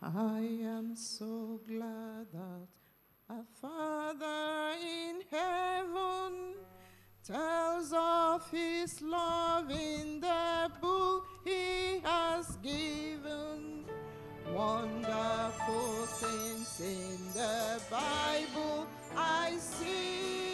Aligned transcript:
I 0.00 0.38
am 0.62 0.94
so 0.94 1.60
glad 1.66 2.28
that 2.32 2.68
a 3.28 3.42
Father 3.60 4.76
in 4.80 5.22
heaven 5.28 6.54
tells 7.26 7.92
of 7.92 8.48
his 8.48 9.02
love 9.02 9.68
in 9.72 10.20
the 10.20 10.70
book 10.80 11.26
he 11.44 11.98
has 12.04 12.46
given. 12.62 13.86
Wonderful 14.54 16.06
things 16.06 16.80
in 16.80 17.18
the 17.34 17.80
Bible 17.90 18.86
I 19.16 19.56
see. 19.58 20.47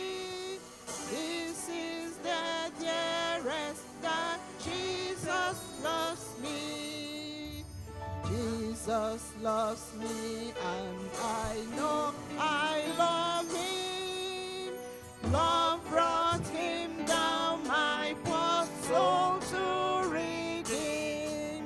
Jesus 8.85 9.33
loves 9.41 9.95
me 9.99 10.53
and 10.63 11.11
I 11.23 11.57
know 11.75 12.13
I 12.39 12.83
love 12.99 13.51
him. 13.51 15.33
Love 15.33 15.81
brought 15.89 16.47
him 16.49 17.07
down 17.07 17.67
my 17.67 18.15
poor 18.25 18.67
soul 18.83 19.39
to 19.53 20.09
redeem. 20.11 21.65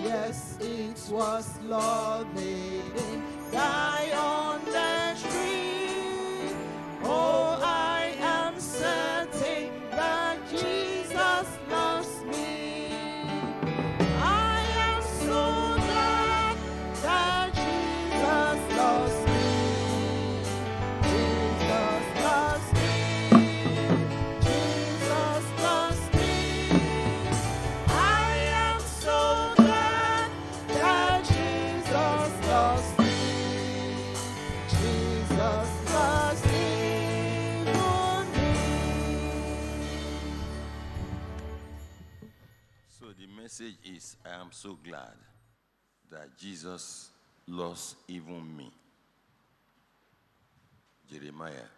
Yes, 0.00 0.56
it 0.60 1.12
was 1.12 1.58
Lord 1.64 2.32
I 44.24 44.40
am 44.40 44.50
so 44.52 44.78
glad 44.84 45.14
that 46.10 46.36
Jesus 46.38 47.10
lost 47.48 47.96
even 48.06 48.56
me. 48.56 48.70
Jeremiah 51.10 51.68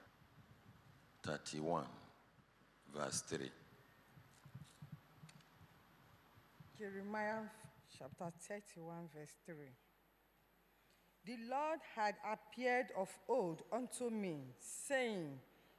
31, 1.25 1.85
verse 2.95 3.23
3. 3.29 3.39
Jeremiah 6.79 7.43
chapter 7.99 8.33
31, 8.49 9.09
verse 9.15 9.37
3. 9.47 9.55
The 11.27 11.37
Lord 11.51 11.81
had 11.95 12.15
appeared 12.25 12.87
of 12.97 13.09
old 13.29 13.63
unto 13.73 14.11
me, 14.11 14.39
saying, 14.61 15.39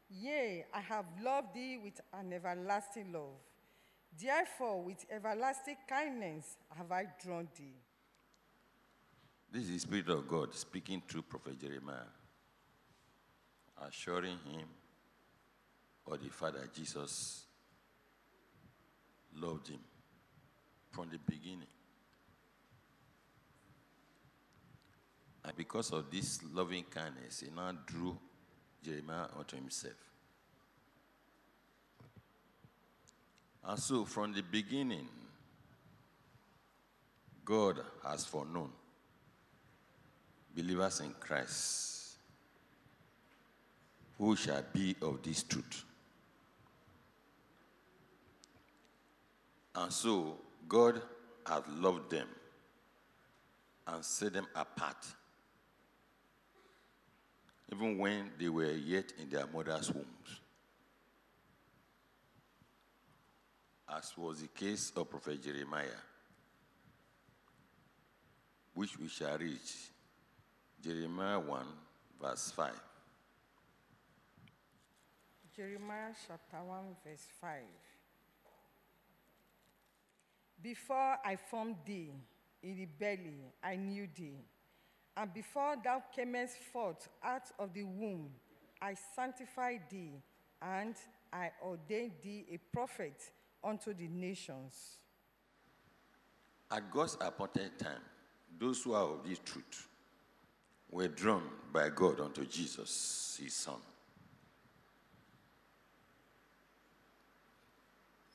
Yea, 0.09 0.65
I 0.73 0.81
have 0.81 1.05
loved 1.23 1.53
thee 1.53 1.79
with 1.83 1.99
an 2.13 2.33
everlasting 2.33 3.13
love. 3.13 3.37
Therefore, 4.17 4.83
with 4.83 5.05
everlasting 5.09 5.77
kindness 5.87 6.57
have 6.75 6.91
I 6.91 7.05
drawn 7.23 7.47
thee. 7.57 7.75
This 9.51 9.63
is 9.63 9.69
the 9.69 9.79
Spirit 9.79 10.09
of 10.09 10.27
God 10.27 10.53
speaking 10.53 11.01
through 11.07 11.23
Prophet 11.23 11.59
Jeremiah, 11.59 12.11
assuring 13.87 14.37
him 14.51 14.67
or 16.05 16.17
the 16.17 16.29
Father 16.29 16.69
Jesus 16.75 17.45
loved 19.35 19.69
him 19.69 19.79
from 20.91 21.09
the 21.09 21.17
beginning. 21.17 21.67
And 25.43 25.55
because 25.55 25.91
of 25.91 26.11
this 26.11 26.39
loving 26.53 26.83
kindness, 26.83 27.39
he 27.39 27.49
now 27.55 27.71
drew 27.85 28.17
Jeremiah 28.83 29.27
unto 29.37 29.55
himself. 29.55 30.08
And 33.63 33.79
so, 33.79 34.05
from 34.05 34.33
the 34.33 34.41
beginning, 34.41 35.07
God 37.43 37.79
has 38.03 38.25
foreknown 38.25 38.69
believers 40.55 40.99
in 40.99 41.13
Christ 41.19 42.17
who 44.19 44.35
shall 44.35 44.63
be 44.73 44.95
of 45.01 45.23
this 45.23 45.43
truth. 45.43 45.85
And 49.73 49.91
so 49.93 50.37
God 50.67 51.01
has 51.47 51.63
loved 51.69 52.11
them 52.11 52.27
and 53.87 54.03
set 54.03 54.33
them 54.33 54.45
apart, 54.53 55.07
even 57.71 57.97
when 57.97 58.29
they 58.37 58.49
were 58.49 58.71
yet 58.71 59.13
in 59.19 59.29
their 59.29 59.47
mother's 59.47 59.91
wombs. 59.91 60.41
As 63.97 64.15
was 64.15 64.41
the 64.41 64.47
case 64.47 64.91
of 64.95 65.09
Prophet 65.09 65.43
Jeremiah, 65.43 65.87
which 68.75 68.99
we 68.99 69.07
shall 69.07 69.35
reach 69.37 69.89
Jeremiah 70.83 71.39
1, 71.39 71.65
verse 72.21 72.51
5. 72.55 72.71
Jeremiah 75.55 76.11
chapter 76.27 76.63
1, 76.63 76.77
verse 77.03 77.27
5. 77.41 77.51
Before 80.61 81.17
I 81.25 81.35
formed 81.49 81.77
thee 81.83 82.11
in 82.61 82.75
the 82.75 82.85
belly, 82.85 83.41
I 83.63 83.75
knew 83.75 84.07
thee. 84.15 84.37
And 85.17 85.33
before 85.33 85.75
thou 85.83 86.03
camest 86.15 86.57
forth 86.71 87.09
out 87.23 87.49
of 87.57 87.73
the 87.73 87.83
womb, 87.83 88.29
I 88.79 88.95
sanctified 89.15 89.81
thee, 89.89 90.21
and 90.61 90.95
I 91.33 91.49
ordained 91.63 92.13
thee 92.21 92.45
a 92.53 92.57
prophet 92.71 93.31
unto 93.63 93.93
the 93.93 94.07
nations. 94.07 94.97
At 96.71 96.91
God's 96.91 97.17
appointed 97.19 97.77
time, 97.79 98.01
those 98.59 98.83
who 98.83 98.93
are 98.93 99.03
of 99.03 99.27
this 99.27 99.39
truth 99.39 99.87
were 100.91 101.07
drawn 101.07 101.43
by 101.71 101.89
God 101.89 102.19
unto 102.19 102.45
Jesus, 102.45 103.39
his 103.41 103.53
Son. 103.53 103.75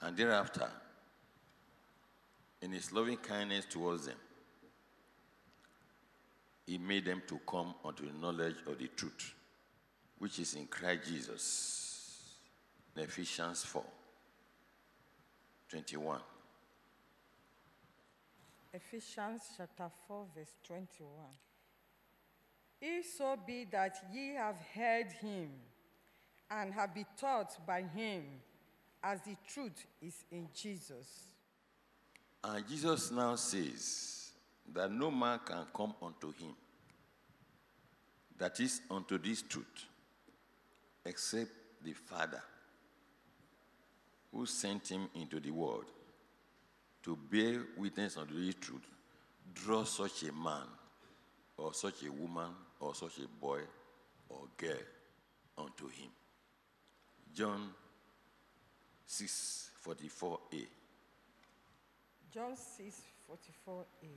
And 0.01 0.17
thereafter, 0.17 0.69
in 2.61 2.73
his 2.73 2.93
loving 2.93 3.17
kindness 3.17 3.67
towards 3.67 4.07
them, 4.07 4.17
he 6.67 6.79
made 6.79 7.05
them 7.05 7.23
to 7.29 7.39
come 7.47 7.75
unto 7.85 8.07
the 8.07 8.19
knowledge 8.19 8.57
of 8.67 8.79
the 8.79 8.89
truth, 8.89 9.35
which 10.19 10.39
is 10.39 10.55
in 10.55 10.67
Christ 10.67 11.09
Jesus. 11.09 12.35
In 12.97 13.03
Ephesians 13.03 13.65
4 13.65 13.85
21. 15.75 16.21
Ephesians 18.73 19.43
chapter 19.57 19.91
4, 20.07 20.27
verse 20.37 20.55
21. 20.69 21.09
If 22.81 23.07
so 23.19 23.37
be 23.45 23.67
that 23.73 23.97
ye 24.13 24.35
have 24.35 24.57
heard 24.73 25.11
him 25.21 25.51
and 26.49 26.73
have 26.73 26.95
been 26.95 27.07
taught 27.19 27.67
by 27.67 27.83
him, 27.83 28.23
as 29.03 29.21
the 29.23 29.37
truth 29.49 29.85
is 30.01 30.25
in 30.31 30.47
Jesus. 30.55 31.25
And 32.45 32.69
Jesus 32.69 33.11
now 33.11 33.35
says 33.35 34.31
that 34.73 34.93
no 34.93 35.11
man 35.11 35.41
can 35.45 35.67
come 35.77 35.95
unto 36.01 36.29
him, 36.29 36.55
that 38.39 38.61
is, 38.61 38.81
unto 38.89 39.19
this 39.19 39.43
truth, 39.43 39.87
except 41.05 41.51
the 41.83 41.95
Father 41.95 42.43
who 44.35 44.47
sent 44.47 44.89
him 44.89 45.09
into 45.15 45.39
the 45.39 45.51
world 45.51 45.85
to 47.03 47.17
bear 47.31 47.63
witness 47.77 48.17
unto 48.17 48.35
the 48.35 48.53
truth, 48.55 48.87
draw 49.55 49.85
such 49.85 50.25
a 50.25 50.33
man 50.33 50.67
or 51.57 51.73
such 51.73 52.03
a 52.03 52.11
woman 52.11 52.51
or 52.81 52.95
such 52.95 53.19
a 53.19 53.29
boy 53.41 53.61
or 54.29 54.41
girl 54.57 54.73
unto 55.57 55.87
him. 55.87 56.11
John 57.33 57.71
6 59.07 59.71
44a. 59.87 60.67
John 62.33 62.57
6, 62.57 63.03
44a. 63.31 64.09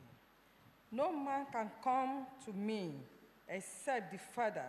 No 0.92 1.12
man 1.12 1.46
can 1.52 1.70
come 1.84 2.26
to 2.46 2.54
me 2.54 2.96
except 3.48 4.12
the 4.12 4.18
Father, 4.18 4.66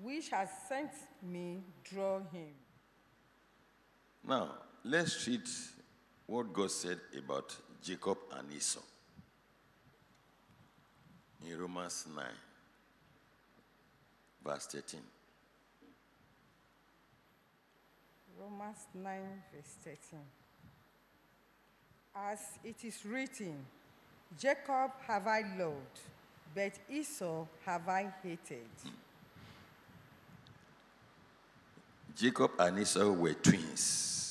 which 0.00 0.28
has 0.28 0.48
sent 0.68 0.90
me, 1.22 1.62
draw 1.82 2.18
him. 2.18 2.52
Now, 4.26 4.50
let's 4.84 5.26
read 5.26 5.40
what 6.26 6.52
God 6.52 6.70
said 6.70 7.00
about 7.16 7.54
Jacob 7.82 8.18
and 8.36 8.52
Esau. 8.52 8.80
In 11.46 11.58
Romans 11.58 12.06
9, 12.14 12.24
verse 14.44 14.66
13. 14.66 15.00
Romans 18.40 18.86
9, 18.94 19.20
verse 19.54 19.76
13. 19.82 20.20
As 22.16 22.38
it 22.62 22.84
is 22.84 23.04
written, 23.04 23.64
Jacob 24.38 24.92
have 25.06 25.26
I 25.26 25.42
loved, 25.58 26.00
but 26.54 26.72
Esau 26.90 27.46
have 27.64 27.88
I 27.88 28.12
hated. 28.22 28.66
Jacob 32.16 32.52
and 32.58 32.78
Esau 32.78 33.10
were 33.10 33.34
twins 33.34 34.24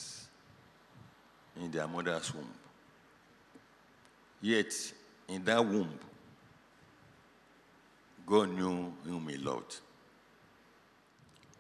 in 1.61 1.71
their 1.71 1.87
mother's 1.87 2.33
womb. 2.33 2.47
Yet, 4.41 4.73
in 5.27 5.43
that 5.45 5.65
womb, 5.65 5.97
God 8.25 8.49
knew 8.49 8.93
whom 9.05 9.27
He 9.27 9.37
loved. 9.37 9.77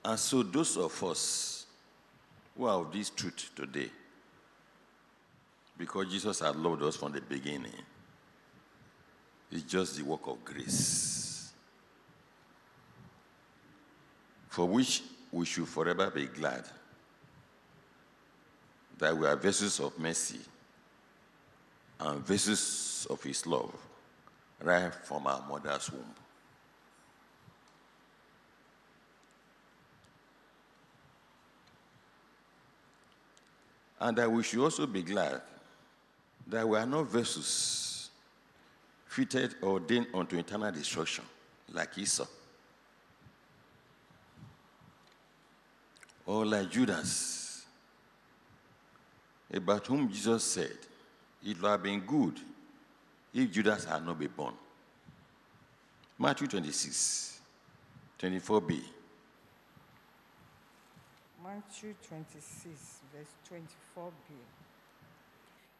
And 0.03 0.19
so, 0.19 0.43
those 0.43 0.77
of 0.77 1.03
us 1.03 1.65
who 2.57 2.67
of 2.67 2.91
this 2.91 3.09
truth 3.09 3.51
today, 3.55 3.89
because 5.77 6.11
Jesus 6.11 6.39
had 6.39 6.55
loved 6.55 6.83
us 6.83 6.95
from 6.95 7.13
the 7.13 7.21
beginning, 7.21 7.71
it's 9.51 9.63
just 9.63 9.97
the 9.97 10.03
work 10.03 10.27
of 10.27 10.43
grace, 10.43 11.53
for 14.49 14.67
which 14.67 15.03
we 15.31 15.45
should 15.45 15.67
forever 15.67 16.09
be 16.11 16.25
glad 16.25 16.65
that 18.99 19.17
we 19.17 19.25
are 19.25 19.35
vessels 19.35 19.79
of 19.79 19.97
mercy 19.99 20.39
and 21.99 22.25
vessels 22.25 23.07
of 23.09 23.21
His 23.23 23.45
love 23.45 23.73
right 24.61 24.93
from 24.93 25.27
our 25.27 25.43
mother's 25.47 25.91
womb. 25.91 26.03
And 33.99 34.17
that 34.17 34.29
we 34.29 34.43
should 34.43 34.59
also 34.59 34.85
be 34.85 35.01
glad 35.01 35.41
that 36.47 36.67
we 36.67 36.77
are 36.77 36.85
not 36.85 37.07
vessels 37.07 38.09
fitted 39.07 39.55
or 39.61 39.73
ordained 39.73 40.07
unto 40.13 40.37
eternal 40.37 40.71
destruction 40.71 41.23
like 41.71 41.97
Esau. 41.97 42.25
Or 46.25 46.45
like 46.45 46.69
Judas, 46.69 47.42
Eh, 49.53 49.57
about 49.57 49.85
whom 49.87 50.09
Jesus 50.09 50.43
said, 50.43 50.77
It 51.45 51.61
would 51.61 51.69
have 51.69 51.83
been 51.83 51.99
good 52.01 52.39
if 53.33 53.51
Judas 53.51 53.85
had 53.85 54.05
not 54.05 54.19
been 54.19 54.31
born. 54.35 54.53
Matthew 56.17 56.47
26, 56.47 57.39
24b. 58.19 58.81
Matthew 61.43 61.93
26, 62.07 63.01
verse 63.13 63.27
24b. 63.97 64.11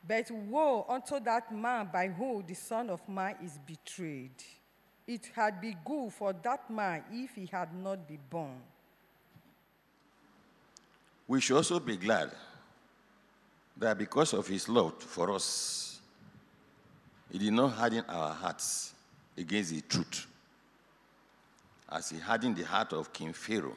But 0.06 0.30
woe 0.32 0.86
unto 0.90 1.20
that 1.22 1.54
man 1.54 1.90
by 1.92 2.08
whom 2.10 2.44
the 2.46 2.56
Son 2.56 2.90
of 2.90 3.08
Man 3.08 3.36
is 3.44 3.58
betrayed. 3.66 4.32
It 5.08 5.30
had 5.34 5.62
been 5.62 5.78
good 5.86 6.12
for 6.12 6.34
that 6.34 6.70
man 6.70 7.04
if 7.12 7.36
he 7.36 7.46
had 7.46 7.74
not 7.74 8.06
been 8.08 8.20
born. 8.30 8.62
We 11.28 11.40
should 11.40 11.56
also 11.56 11.80
be 11.80 11.96
glad 11.96 12.32
that 13.84 13.98
because 13.98 14.34
of 14.34 14.48
his 14.48 14.70
love 14.70 14.94
for 15.02 15.32
us, 15.32 16.00
he 17.32 17.38
did 17.38 17.54
not 17.54 17.74
harden 17.74 18.04
our 18.08 18.34
hearts 18.34 18.94
against 19.38 19.72
the 19.72 19.82
truth, 19.82 20.26
as 21.92 22.10
he 22.10 22.20
hardened 22.20 22.56
the 22.56 22.64
heart 22.64 22.94
of 22.94 23.12
King 23.12 23.34
Pharaoh 23.34 23.76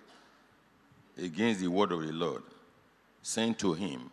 against 1.18 1.60
the 1.60 1.68
word 1.68 1.92
of 1.92 2.06
the 2.06 2.12
Lord, 2.12 2.42
sent 3.22 3.58
to 3.58 3.72
him 3.72 4.10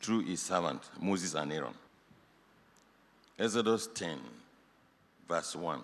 through 0.00 0.20
his 0.20 0.40
servant 0.40 0.80
Moses 1.00 1.34
and 1.34 1.52
Aaron. 1.52 1.74
Exodus 3.38 3.88
10, 3.94 4.18
verse 5.28 5.56
1. 5.56 5.80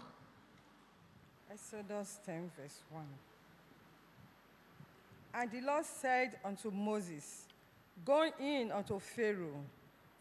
Exodus 1.50 2.18
10, 2.24 2.50
verse 2.56 2.80
1. 2.90 3.04
And 5.34 5.50
the 5.50 5.60
Lord 5.60 5.84
said 5.84 6.38
unto 6.44 6.70
Moses, 6.70 7.47
Go 8.04 8.30
in 8.40 8.72
unto 8.72 8.98
Pharaoh, 8.98 9.64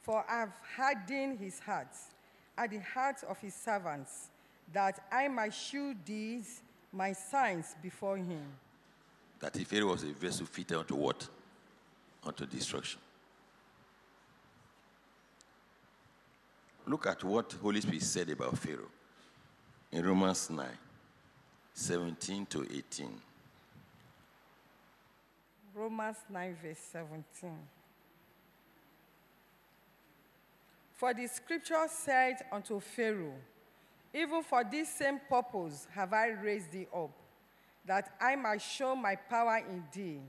for 0.01 0.25
I 0.29 0.39
have 0.39 0.53
hardened 0.75 1.39
his 1.39 1.59
heart 1.59 1.95
and 2.57 2.71
the 2.71 2.79
heart 2.79 3.23
of 3.27 3.37
his 3.39 3.53
servants, 3.53 4.29
that 4.73 5.05
I 5.11 5.27
might 5.27 5.53
shew 5.53 5.95
these 6.05 6.61
my 6.91 7.13
signs 7.13 7.75
before 7.81 8.17
him. 8.17 8.43
That 9.39 9.55
if 9.55 9.67
Pharaoh 9.67 9.91
was 9.91 10.03
a 10.03 10.07
vessel 10.07 10.45
fitted 10.45 10.77
unto 10.77 10.95
what? 10.95 11.27
Unto 12.23 12.45
destruction. 12.45 12.99
Look 16.87 17.05
at 17.05 17.23
what 17.23 17.53
Holy 17.61 17.81
Spirit 17.81 18.01
said 18.01 18.29
about 18.29 18.57
Pharaoh 18.57 18.89
in 19.91 20.05
Romans 20.05 20.49
9, 20.49 20.65
17 21.73 22.45
to 22.47 22.63
18. 22.63 23.21
Romans 25.77 26.17
9, 26.27 26.57
verse 26.63 26.79
17. 26.91 27.51
For 30.95 31.13
the 31.13 31.27
scripture 31.27 31.85
said 31.87 32.37
unto 32.51 32.79
Pharaoh, 32.79 33.35
Even 34.11 34.41
for 34.41 34.63
this 34.63 34.89
same 34.89 35.19
purpose 35.29 35.87
have 35.93 36.13
I 36.13 36.29
raised 36.29 36.71
thee 36.71 36.87
up, 36.95 37.11
that 37.85 38.09
I 38.19 38.35
might 38.35 38.63
show 38.63 38.95
my 38.95 39.15
power 39.15 39.57
in 39.69 39.83
thee, 39.93 40.19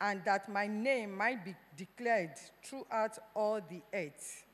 and 0.00 0.24
that 0.24 0.48
my 0.48 0.68
name 0.68 1.16
might 1.16 1.44
be 1.44 1.56
declared 1.76 2.36
throughout 2.62 3.18
all 3.34 3.60
the 3.68 3.82
earth. 3.92 4.44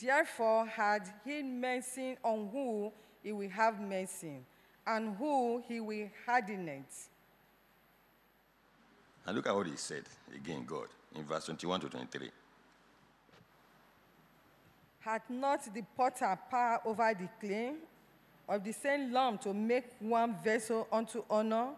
Therefore 0.00 0.66
had 0.66 1.02
he 1.22 1.42
mercy 1.42 2.16
on 2.24 2.48
who 2.50 2.92
he 3.22 3.32
will 3.32 3.50
have 3.50 3.78
mercy, 3.78 4.38
and 4.86 5.16
who 5.16 5.62
he 5.68 5.80
will 5.80 6.08
harden 6.24 6.66
it. 6.66 6.94
And 9.26 9.36
look 9.36 9.46
at 9.46 9.54
what 9.54 9.66
he 9.66 9.76
said 9.76 10.04
again, 10.34 10.64
God, 10.66 10.86
in 11.14 11.24
verse 11.24 11.46
21 11.46 11.80
to 11.80 11.88
23. 11.88 12.30
Had 15.00 15.22
not 15.28 15.74
the 15.74 15.82
potter 15.96 16.38
power 16.50 16.80
over 16.84 17.12
the 17.14 17.28
clay 17.44 17.74
of 18.48 18.62
the 18.62 18.72
same 18.72 19.12
lump 19.12 19.40
to 19.42 19.52
make 19.52 19.84
one 19.98 20.36
vessel 20.42 20.86
unto 20.92 21.24
honor 21.28 21.70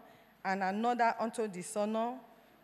and 0.45 0.63
another 0.63 1.15
unto 1.19 1.47
dishonor? 1.47 2.15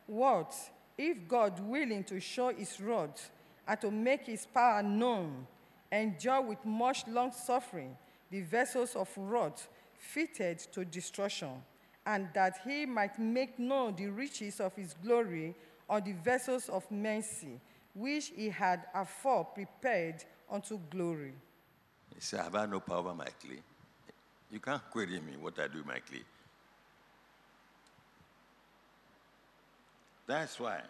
What 0.07 0.53
if 0.97 1.27
God, 1.27 1.59
willing 1.59 2.03
to 2.05 2.19
show 2.19 2.53
his 2.53 2.79
wrath 2.79 3.31
and 3.67 3.81
to 3.81 3.91
make 3.91 4.25
his 4.27 4.45
power 4.45 4.81
known, 4.83 5.47
endure 5.91 6.41
with 6.41 6.63
much 6.63 7.07
long 7.07 7.31
suffering 7.31 7.97
the 8.29 8.41
vessels 8.41 8.95
of 8.95 9.09
wrath 9.17 9.67
fitted 9.97 10.59
to 10.59 10.85
destruction, 10.85 11.49
and 12.05 12.27
that 12.33 12.57
he 12.63 12.85
might 12.85 13.17
make 13.17 13.57
known 13.57 13.95
the 13.95 14.07
riches 14.07 14.59
of 14.59 14.75
his 14.75 14.93
glory 15.03 15.55
on 15.89 16.03
the 16.03 16.13
vessels 16.13 16.69
of 16.69 16.89
mercy, 16.91 17.59
which 17.93 18.31
he 18.35 18.49
had 18.49 18.83
afore 18.93 19.45
prepared 19.45 20.23
unto 20.49 20.79
glory? 20.89 21.33
He 22.13 22.21
said, 22.21 22.41
Have 22.41 22.55
I 22.55 22.65
no 22.65 22.79
power 22.79 23.13
my 23.13 23.25
clay? 23.25 23.59
You 24.51 24.59
can't 24.59 24.81
query 24.91 25.19
me 25.19 25.33
what 25.39 25.59
I 25.59 25.67
do 25.67 25.83
my 25.85 25.99
clay. 25.99 26.23
That's 30.27 30.59
why 30.59 30.81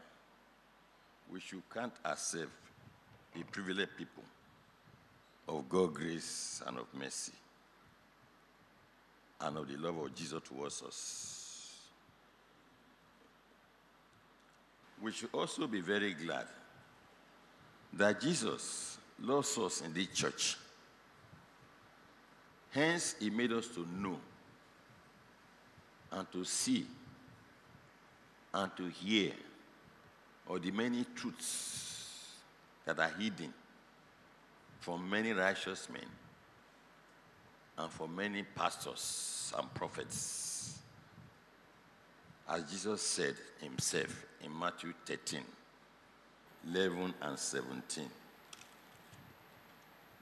we 1.32 1.40
should 1.40 1.64
count 1.74 1.94
ourselves 2.06 2.52
a 3.40 3.44
privileged 3.44 3.98
people 3.98 4.24
of 5.48 5.68
God's 5.68 5.98
grace 5.98 6.64
and 6.66 6.78
of 6.78 6.88
mercy 6.94 7.34
and 9.42 9.58
of 9.58 9.68
the 9.68 9.78
love 9.78 9.98
of 9.98 10.16
Jesus 10.16 10.42
towards 10.44 10.82
us. 10.82 11.82
We 15.02 15.12
should 15.12 15.30
also 15.34 15.68
be 15.68 15.82
very 15.82 16.14
glad 16.14 16.46
that 17.94 18.22
Jesus 18.22 18.98
loves 19.22 19.58
us 19.58 19.82
in 19.82 19.94
this 19.94 20.08
church. 20.08 20.58
Hence, 22.72 23.16
he 23.20 23.30
made 23.30 23.52
us 23.52 23.68
to 23.70 23.86
know 24.02 24.20
and 26.12 26.32
to 26.32 26.44
see 26.44 26.86
and 28.54 28.72
to 28.78 28.88
hear 28.88 29.32
of 30.48 30.62
the 30.62 30.72
many 30.72 31.06
truths 31.16 32.36
that 32.86 33.00
are 33.00 33.12
hidden 33.20 33.54
from 34.80 35.10
many 35.10 35.32
righteous 35.32 35.90
men 35.90 36.06
and 37.78 37.92
for 37.92 38.08
many 38.08 38.44
pastors 38.44 39.54
and 39.58 39.74
prophets. 39.74 40.80
As 42.48 42.64
Jesus 42.72 43.02
said 43.02 43.36
himself 43.60 44.26
in 44.44 44.58
Matthew 44.58 44.94
13, 45.06 45.42
11 46.74 47.14
and 47.22 47.38
17. 47.38 48.06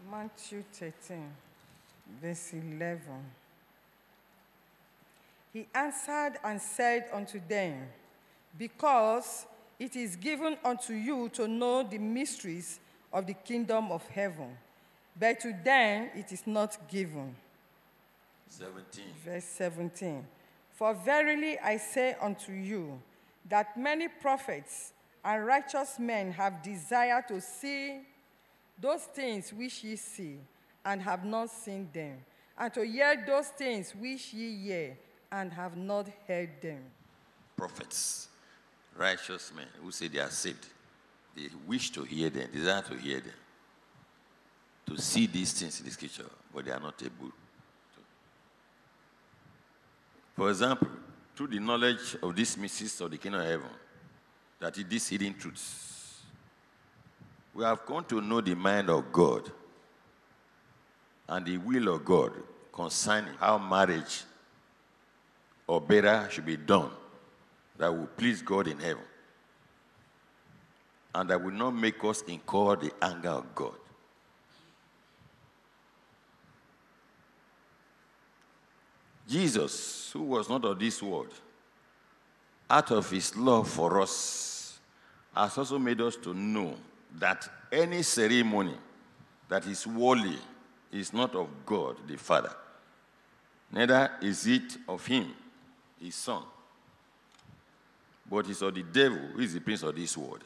Matthew 0.10 0.64
13, 0.74 1.24
verse 2.22 2.54
11. 2.54 3.02
He 5.54 5.68
answered 5.76 6.34
and 6.44 6.60
said 6.60 7.06
unto 7.14 7.40
them, 7.48 7.88
Because 8.58 9.46
it 9.80 9.96
is 9.96 10.16
given 10.16 10.58
unto 10.64 10.94
you 10.94 11.30
to 11.34 11.48
know 11.48 11.84
the 11.84 11.98
mysteries 11.98 12.80
of 13.12 13.28
the 13.28 13.34
kingdom 13.34 13.92
of 13.92 14.06
heaven, 14.08 14.58
but 15.18 15.40
to 15.42 15.54
them 15.64 16.10
it 16.16 16.32
is 16.32 16.48
not 16.48 16.90
given. 16.90 17.36
17. 18.50 19.06
Verse 19.26 19.46
17. 19.46 20.26
For 20.72 20.94
verily 20.94 21.60
I 21.60 21.78
say 21.78 22.16
unto 22.22 22.52
you, 22.52 23.02
that 23.50 23.78
many 23.78 24.08
prophets 24.08 24.94
and 25.24 25.46
righteous 25.46 26.00
men 26.00 26.32
have 26.32 26.62
desired 26.64 27.28
to 27.28 27.40
see 27.42 28.02
those 28.80 29.04
things 29.04 29.54
which 29.54 29.84
ye 29.84 29.96
see, 29.96 30.40
and 30.86 31.02
have 31.02 31.24
not 31.24 31.50
seen 31.50 31.90
them, 31.94 32.18
and 32.58 32.74
to 32.74 32.86
hear 32.86 33.24
those 33.26 33.48
things 33.48 33.94
which 33.96 34.34
ye 34.34 34.58
hear, 34.58 34.98
and 35.32 35.54
have 35.54 35.78
not 35.78 36.08
heard 36.28 36.50
them. 36.62 36.84
Prophets, 37.56 38.28
righteous 38.98 39.52
men 39.56 39.68
who 39.82 39.92
say 39.92 40.08
they 40.08 40.20
are 40.20 40.30
saved, 40.30 40.68
they 41.36 41.48
wish 41.68 41.92
to 41.92 42.04
hear 42.04 42.30
them, 42.30 42.50
desire 42.52 42.82
to 42.82 42.96
hear 42.96 43.20
them, 43.20 43.34
to 44.88 44.98
see 44.98 45.28
these 45.28 45.54
things 45.54 45.80
in 45.80 45.86
the 45.86 45.92
scripture, 45.92 46.30
but 46.54 46.66
they 46.66 46.72
are 46.72 46.80
not 46.80 47.02
able. 47.02 47.32
For 50.36 50.50
example, 50.50 50.88
through 51.36 51.48
the 51.48 51.60
knowledge 51.60 52.16
of 52.22 52.36
these 52.36 52.58
mysteries 52.58 53.00
of 53.02 53.12
the 53.12 53.18
kingdom 53.18 53.42
of 53.42 53.48
heaven, 53.48 53.70
that 54.60 54.78
is 54.78 54.86
these 54.86 55.08
hidden 55.08 55.34
truths, 55.36 56.22
we 57.54 57.64
have 57.64 57.86
come 57.86 58.04
to 58.06 58.22
know 58.22 58.42
the 58.42 58.56
mind 58.56 58.90
of 58.90 59.12
God 59.12 59.52
and 61.30 61.46
the 61.46 61.58
will 61.58 61.96
of 61.96 62.04
God 62.04 62.32
concerning 62.72 63.34
how 63.40 63.58
marriage 63.58 64.24
or 65.68 65.80
better 65.80 66.28
should 66.32 66.46
be 66.46 66.58
done 66.58 66.90
that 67.78 67.96
will 67.96 68.08
please 68.08 68.42
God 68.42 68.68
in 68.68 68.80
heaven 68.80 69.04
and 71.16 71.30
that 71.30 71.42
will 71.42 71.52
not 71.52 71.72
make 71.72 72.04
us 72.04 72.22
incur 72.24 72.76
the 72.76 72.92
anger 73.02 73.30
of 73.30 73.56
God. 73.56 73.76
Jesus, 79.28 80.12
who 80.12 80.24
was 80.24 80.50
not 80.50 80.66
of 80.66 80.80
this 80.80 81.02
world, 81.02 81.34
out 82.70 82.92
of 82.92 83.10
his 83.10 83.36
love 83.38 83.70
for 83.70 84.02
us, 84.02 84.80
has 85.36 85.58
also 85.58 85.80
made 85.80 86.02
us 86.02 86.16
to 86.18 86.34
know 86.34 86.76
that 87.16 87.48
any 87.72 88.02
ceremony 88.04 88.76
that 89.50 89.66
is 89.66 89.86
worldly 89.88 90.38
is 90.92 91.14
not 91.14 91.36
of 91.36 91.48
God 91.66 91.96
the 92.08 92.18
Father, 92.18 92.54
neither 93.72 94.12
is 94.22 94.46
it 94.48 94.78
of 94.88 95.06
him, 95.06 95.34
his 96.00 96.16
Son, 96.16 96.44
but 98.30 98.48
is 98.50 98.62
of 98.62 98.76
the 98.76 98.84
devil, 98.84 99.20
who 99.34 99.42
is 99.42 99.54
the 99.54 99.62
prince 99.62 99.84
of 99.84 99.96
this 99.96 100.18
world. 100.18 100.44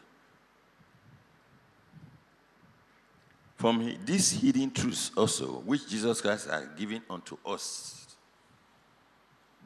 From 3.57 3.81
hi- 3.81 3.97
these 4.05 4.31
hidden 4.31 4.71
truths 4.71 5.11
also, 5.17 5.61
which 5.65 5.87
Jesus 5.87 6.21
Christ 6.21 6.49
has 6.49 6.67
given 6.77 7.01
unto 7.09 7.37
us, 7.45 8.06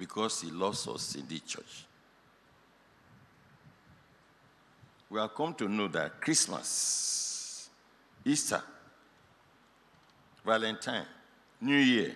because 0.01 0.41
he 0.41 0.49
loves 0.49 0.87
us 0.87 1.13
in 1.13 1.27
the 1.27 1.37
church. 1.37 1.85
We 5.11 5.19
have 5.19 5.35
come 5.35 5.53
to 5.53 5.69
know 5.69 5.87
that 5.89 6.19
Christmas, 6.19 7.69
Easter, 8.25 8.63
Valentine, 10.43 11.05
New 11.61 11.77
Year, 11.77 12.15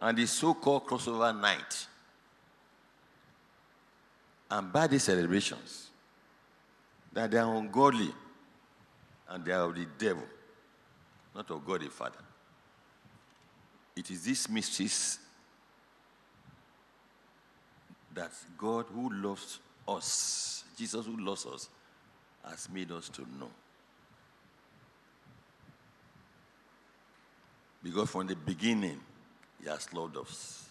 and 0.00 0.16
the 0.16 0.24
so 0.24 0.54
called 0.54 0.86
crossover 0.86 1.38
night 1.38 1.86
and 4.50 4.72
birthday 4.72 4.96
celebrations, 4.96 5.90
that 7.12 7.30
they 7.32 7.36
are 7.36 7.54
ungodly 7.54 8.14
and 9.28 9.44
they 9.44 9.52
are 9.52 9.68
of 9.68 9.74
the 9.74 9.86
devil, 9.98 10.24
not 11.34 11.50
of 11.50 11.66
God 11.66 11.82
the 11.82 11.90
Father. 11.90 12.24
It 13.94 14.10
is 14.10 14.22
these 14.22 14.48
mysteries 14.48 15.18
that 18.14 18.32
God 18.58 18.86
who 18.92 19.10
loves 19.10 19.60
us, 19.88 20.64
Jesus 20.76 21.06
who 21.06 21.16
loves 21.16 21.46
us, 21.46 21.68
has 22.44 22.68
made 22.70 22.90
us 22.90 23.08
to 23.10 23.22
know. 23.38 23.50
Because 27.82 28.10
from 28.10 28.26
the 28.26 28.36
beginning, 28.36 29.00
He 29.62 29.68
has 29.68 29.92
loved 29.92 30.16
us. 30.16 30.68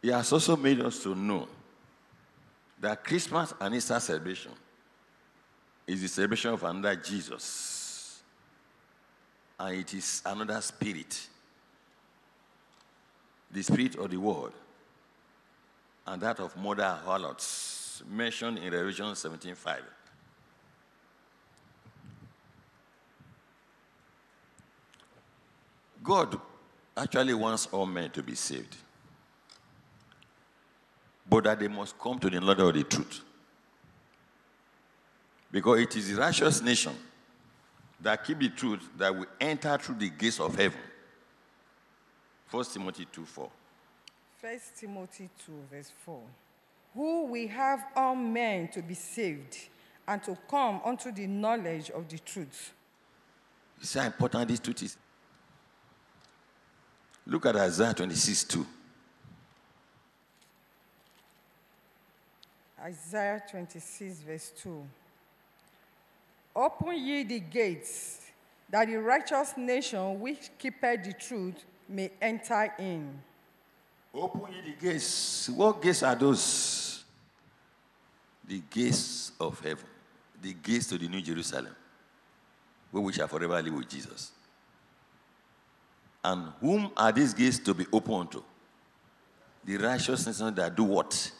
He 0.00 0.08
has 0.08 0.32
also 0.32 0.56
made 0.56 0.80
us 0.80 1.02
to 1.04 1.14
know 1.14 1.46
that 2.80 3.04
Christmas 3.04 3.54
and 3.60 3.74
Easter 3.74 3.98
celebration 4.00 4.50
is 5.86 6.02
the 6.02 6.08
celebration 6.08 6.52
of 6.52 6.62
another 6.64 6.96
Jesus. 6.96 8.20
And 9.58 9.76
it 9.76 9.94
is 9.94 10.22
another 10.26 10.60
spirit 10.60 11.28
the 13.52 13.62
spirit 13.62 13.96
of 13.96 14.10
the 14.10 14.16
world, 14.16 14.52
and 16.06 16.22
that 16.22 16.40
of 16.40 16.56
mother 16.56 16.98
harlots, 17.04 18.02
mentioned 18.08 18.58
in 18.58 18.72
Revelation 18.72 19.14
17:5. 19.14 19.82
God 26.02 26.40
actually 26.96 27.34
wants 27.34 27.66
all 27.66 27.86
men 27.86 28.10
to 28.10 28.22
be 28.22 28.34
saved, 28.34 28.76
but 31.28 31.44
that 31.44 31.60
they 31.60 31.68
must 31.68 31.98
come 31.98 32.18
to 32.18 32.28
the 32.28 32.40
knowledge 32.40 32.58
of 32.58 32.74
the 32.74 32.84
truth. 32.84 33.20
Because 35.50 35.80
it 35.80 35.96
is 35.96 36.08
the 36.08 36.20
righteous 36.20 36.60
nation 36.62 36.96
that 38.00 38.24
keep 38.24 38.38
the 38.38 38.48
truth 38.48 38.80
that 38.96 39.14
will 39.14 39.26
enter 39.38 39.78
through 39.78 39.96
the 39.96 40.08
gates 40.10 40.40
of 40.40 40.56
heaven. 40.56 40.80
1 42.52 42.64
Timothy 42.66 43.06
2 43.10 43.24
4. 43.24 43.50
1 44.42 44.60
Timothy 44.78 45.30
2, 45.46 45.52
verse 45.70 45.90
4. 46.04 46.20
Who 46.94 47.24
we 47.24 47.46
have 47.46 47.82
all 47.96 48.14
men 48.14 48.68
to 48.68 48.82
be 48.82 48.92
saved 48.92 49.56
and 50.06 50.22
to 50.24 50.36
come 50.50 50.80
unto 50.84 51.10
the 51.10 51.26
knowledge 51.26 51.88
of 51.90 52.06
the 52.08 52.18
truth. 52.18 52.74
You 53.80 53.86
see 53.86 53.98
how 53.98 54.04
important 54.04 54.48
this 54.48 54.60
truth 54.60 54.82
is? 54.82 54.96
Look 57.26 57.46
at 57.46 57.56
Isaiah 57.56 57.94
26 57.94 58.44
2. 58.44 58.66
Isaiah 62.84 63.42
26, 63.48 64.18
verse 64.26 64.52
2. 64.60 64.84
Open 66.54 66.98
ye 66.98 67.22
the 67.22 67.40
gates, 67.40 68.20
that 68.68 68.88
the 68.88 68.96
righteous 68.96 69.54
nation 69.56 70.20
which 70.20 70.50
keepeth 70.58 71.04
the 71.04 71.12
truth 71.12 71.64
may 71.88 72.10
enter 72.20 72.72
in. 72.78 73.20
Open 74.14 74.52
ye 74.52 74.72
the 74.72 74.80
gates. 74.80 75.48
What 75.48 75.80
gates 75.80 76.02
are 76.02 76.14
those? 76.14 77.04
The 78.46 78.62
gates 78.70 79.32
of 79.40 79.58
heaven, 79.60 79.86
the 80.40 80.52
gates 80.52 80.88
to 80.88 80.98
the 80.98 81.08
New 81.08 81.22
Jerusalem, 81.22 81.74
where 82.90 83.02
we 83.02 83.12
shall 83.12 83.28
forever 83.28 83.62
live 83.62 83.74
with 83.74 83.88
Jesus. 83.88 84.32
And 86.24 86.52
whom 86.60 86.90
are 86.96 87.12
these 87.12 87.32
gates 87.32 87.58
to 87.60 87.72
be 87.72 87.86
opened 87.92 88.32
to? 88.32 88.44
The 89.64 89.76
righteousness 89.76 90.38
that 90.38 90.74
do 90.76 90.84
what? 90.84 91.32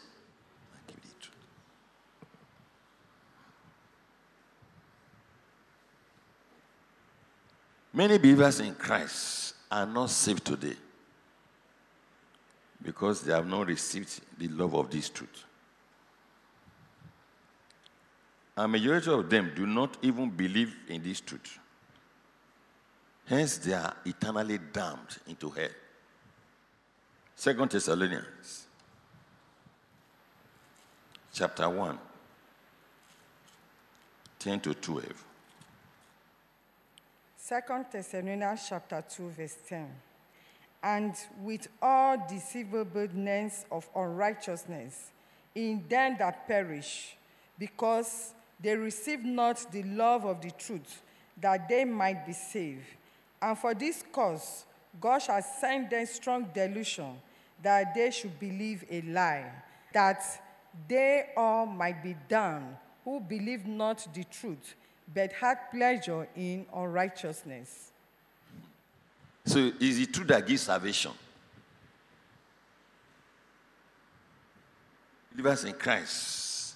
Many 7.93 8.17
believers 8.17 8.59
in 8.59 8.73
Christ 8.73 9.52
are 9.73 9.87
not 9.87 10.11
saved 10.11 10.45
today 10.45 10.75
because 12.83 13.21
they 13.21 13.33
have 13.33 13.47
not 13.47 13.65
received 13.65 14.21
the 14.37 14.47
love 14.49 14.75
of 14.75 14.91
this 14.91 15.09
truth. 15.09 15.45
A 18.55 18.67
majority 18.67 19.09
of 19.09 19.27
them 19.27 19.51
do 19.55 19.65
not 19.65 19.97
even 20.03 20.29
believe 20.29 20.75
in 20.87 21.01
this 21.01 21.21
truth. 21.21 21.57
Hence, 23.25 23.57
they 23.57 23.73
are 23.73 23.95
eternally 24.05 24.59
damned 24.71 25.17
into 25.27 25.49
hell. 25.49 25.69
Second 27.35 27.71
Thessalonians, 27.71 28.67
chapter 31.33 31.67
1, 31.67 31.97
10 34.37 34.59
to 34.59 34.73
12. 34.75 35.32
Second 37.45 37.87
Thessalonians 37.91 38.67
chapter 38.69 39.03
2, 39.17 39.29
verse 39.31 39.57
10. 39.67 39.85
And 40.81 41.13
with 41.41 41.67
all 41.81 42.15
deceivableness 42.25 43.65
of 43.69 43.85
unrighteousness 43.93 45.11
in 45.53 45.83
them 45.89 46.15
that 46.19 46.47
perish, 46.47 47.17
because 47.59 48.33
they 48.61 48.77
receive 48.77 49.25
not 49.25 49.69
the 49.73 49.83
love 49.83 50.23
of 50.23 50.39
the 50.39 50.51
truth, 50.51 51.01
that 51.41 51.67
they 51.67 51.83
might 51.83 52.25
be 52.25 52.31
saved. 52.31 52.85
And 53.41 53.57
for 53.57 53.73
this 53.73 54.05
cause, 54.09 54.63
God 55.01 55.19
shall 55.19 55.41
send 55.41 55.89
them 55.89 56.05
strong 56.05 56.49
delusion, 56.53 57.17
that 57.61 57.93
they 57.93 58.09
should 58.11 58.39
believe 58.39 58.85
a 58.89 59.01
lie, 59.01 59.51
that 59.91 60.23
they 60.87 61.25
all 61.35 61.65
might 61.65 62.01
be 62.01 62.15
damned 62.29 62.77
who 63.03 63.19
believe 63.19 63.67
not 63.67 64.07
the 64.13 64.23
truth, 64.23 64.75
but 65.11 65.31
had 65.33 65.71
pleasure 65.71 66.27
in 66.35 66.65
unrighteousness. 66.73 67.91
So 69.45 69.71
is 69.79 69.99
it 69.99 70.13
true 70.13 70.25
that 70.25 70.45
gives 70.45 70.61
salvation? 70.61 71.11
Believers 75.31 75.63
in 75.63 75.73
Christ 75.73 76.75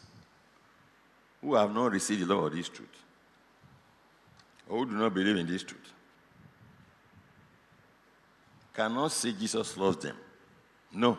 who 1.41 1.55
have 1.55 1.73
not 1.73 1.91
received 1.91 2.27
the 2.27 2.33
love 2.33 2.45
of 2.45 2.53
this 2.53 2.67
truth, 2.67 2.89
or 4.67 4.79
who 4.79 4.85
do 4.87 4.97
not 4.97 5.13
believe 5.13 5.37
in 5.37 5.45
this 5.47 5.63
truth, 5.63 5.93
cannot 8.73 9.11
say 9.11 9.31
Jesus 9.31 9.77
loves 9.77 9.97
them. 9.97 10.15
No. 10.91 11.17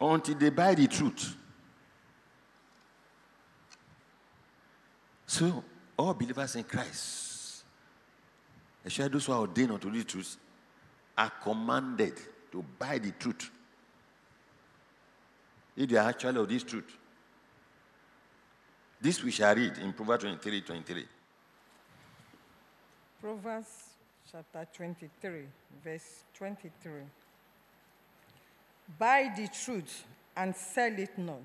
Until 0.00 0.34
they 0.36 0.50
buy 0.50 0.74
the 0.74 0.86
truth. 0.86 1.36
So, 5.30 5.62
all 5.96 6.12
believers 6.14 6.56
in 6.56 6.64
Christ, 6.64 7.62
especially 8.84 9.12
those 9.12 9.26
who 9.26 9.32
are 9.32 9.38
ordained 9.42 9.70
unto 9.70 9.88
the 9.88 10.02
truth, 10.02 10.36
are 11.16 11.30
commanded 11.40 12.14
to 12.50 12.64
buy 12.76 12.98
the 12.98 13.12
truth. 13.12 13.48
If 15.76 15.88
they 15.88 15.96
are 15.98 16.08
actually 16.08 16.40
of 16.40 16.48
this 16.48 16.64
truth. 16.64 16.96
This 19.00 19.22
we 19.22 19.30
shall 19.30 19.54
read 19.54 19.78
in 19.78 19.92
Proverbs 19.92 20.24
23 20.24 20.62
23. 20.62 21.06
Proverbs 23.20 23.84
chapter 24.32 24.66
23, 24.74 25.42
verse 25.84 26.24
23. 26.34 26.90
Buy 28.98 29.30
the 29.36 29.46
truth 29.46 30.04
and 30.36 30.56
sell 30.56 30.98
it 30.98 31.16
not. 31.16 31.44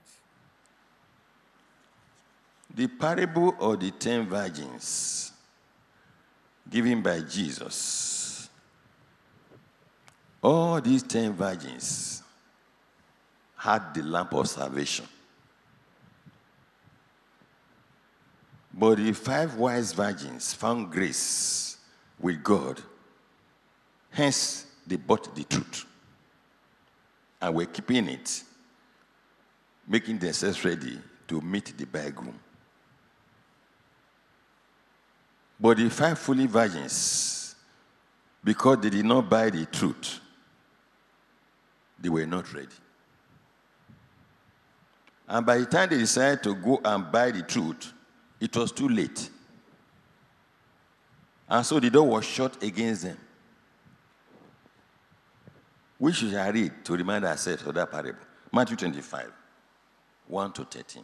The 2.73 2.87
parable 2.87 3.55
of 3.59 3.79
the 3.79 3.91
ten 3.91 4.27
virgins 4.27 5.31
given 6.69 7.01
by 7.01 7.21
Jesus. 7.21 8.49
All 10.41 10.81
these 10.81 11.03
ten 11.03 11.33
virgins 11.33 12.23
had 13.55 13.93
the 13.93 14.03
lamp 14.03 14.33
of 14.33 14.47
salvation. 14.47 15.07
But 18.73 18.97
the 18.97 19.13
five 19.13 19.55
wise 19.55 19.93
virgins 19.93 20.53
found 20.53 20.91
grace 20.91 21.77
with 22.19 22.43
God. 22.43 22.81
Hence, 24.09 24.65
they 24.85 24.97
bought 24.97 25.33
the 25.33 25.43
truth 25.45 25.85
and 27.41 27.55
were 27.55 27.65
keeping 27.65 28.09
it, 28.09 28.43
making 29.87 30.19
themselves 30.19 30.63
ready 30.63 30.99
to 31.27 31.41
meet 31.41 31.73
the 31.77 31.85
bridegroom. 31.85 32.37
But 35.65 35.77
the 35.77 35.89
five 35.89 36.19
fully 36.19 36.45
virgins, 36.45 37.55
because 38.43 38.77
they 38.81 38.91
did 38.91 39.03
not 39.03 39.27
buy 39.27 39.49
the 39.49 39.65
truth, 39.65 40.19
they 41.99 42.07
were 42.07 42.27
not 42.27 42.53
ready. 42.53 42.67
And 45.27 45.43
by 45.43 45.57
the 45.57 45.65
time 45.65 45.89
they 45.89 45.97
decided 45.97 46.43
to 46.43 46.53
go 46.53 46.79
and 46.85 47.11
buy 47.11 47.31
the 47.31 47.41
truth, 47.41 47.93
it 48.39 48.55
was 48.55 48.71
too 48.71 48.87
late. 48.87 49.27
And 51.49 51.65
so 51.65 51.79
the 51.79 51.89
door 51.89 52.09
was 52.09 52.25
shut 52.25 52.61
against 52.61 53.01
them. 53.01 53.17
We 55.97 56.13
should 56.13 56.31
read 56.31 56.85
to 56.85 56.93
remind 56.93 57.25
ourselves 57.25 57.65
of 57.65 57.73
that 57.73 57.89
parable. 57.89 58.19
Matthew 58.53 58.77
25, 58.77 59.31
1 60.27 60.53
to 60.53 60.63
13. 60.63 61.03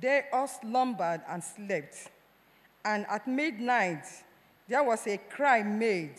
they 0.00 0.24
all 0.32 0.48
slumbered 0.48 1.22
and 1.28 1.42
slept. 1.42 2.10
And 2.84 3.06
at 3.08 3.26
midnight 3.28 4.04
there 4.68 4.82
was 4.82 5.06
a 5.06 5.18
cry 5.18 5.62
made 5.62 6.14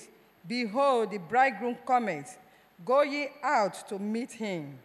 Behold, 0.45 1.11
the 1.11 1.19
bridegroom 1.19 1.77
cometh, 1.85 2.37
go 2.83 3.01
ye 3.01 3.29
out 3.41 3.87
to 3.87 3.97
meet 3.97 4.31
him. 4.31 4.77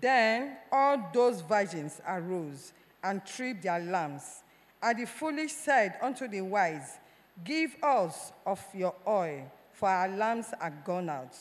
Then 0.00 0.56
all 0.70 1.10
those 1.12 1.40
virgins 1.40 2.00
arose 2.06 2.72
and 3.02 3.24
tripped 3.26 3.62
their 3.62 3.80
lamps. 3.80 4.42
And 4.80 4.98
the 4.98 5.06
foolish 5.06 5.52
said 5.52 5.96
unto 6.00 6.28
the 6.28 6.40
wise, 6.40 6.98
Give 7.44 7.74
us 7.82 8.32
of 8.46 8.64
your 8.74 8.94
oil, 9.06 9.50
for 9.72 9.88
our 9.88 10.08
lamps 10.08 10.52
are 10.60 10.72
gone 10.84 11.08
out. 11.08 11.36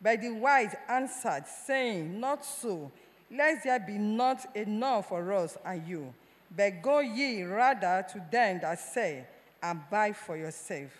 But 0.00 0.20
the 0.20 0.30
wise 0.30 0.74
answered, 0.88 1.44
saying, 1.66 2.18
Not 2.18 2.44
so, 2.44 2.90
lest 3.30 3.64
there 3.64 3.78
be 3.78 3.98
not 3.98 4.56
enough 4.56 5.08
for 5.08 5.32
us 5.32 5.56
and 5.64 5.86
you. 5.86 6.14
But 6.54 6.82
go 6.82 7.00
ye 7.00 7.42
rather 7.44 8.04
to 8.12 8.22
them 8.30 8.60
that 8.60 8.78
say, 8.78 9.26
and 9.62 9.80
buy 9.90 10.12
for 10.12 10.36
yourself. 10.36 10.90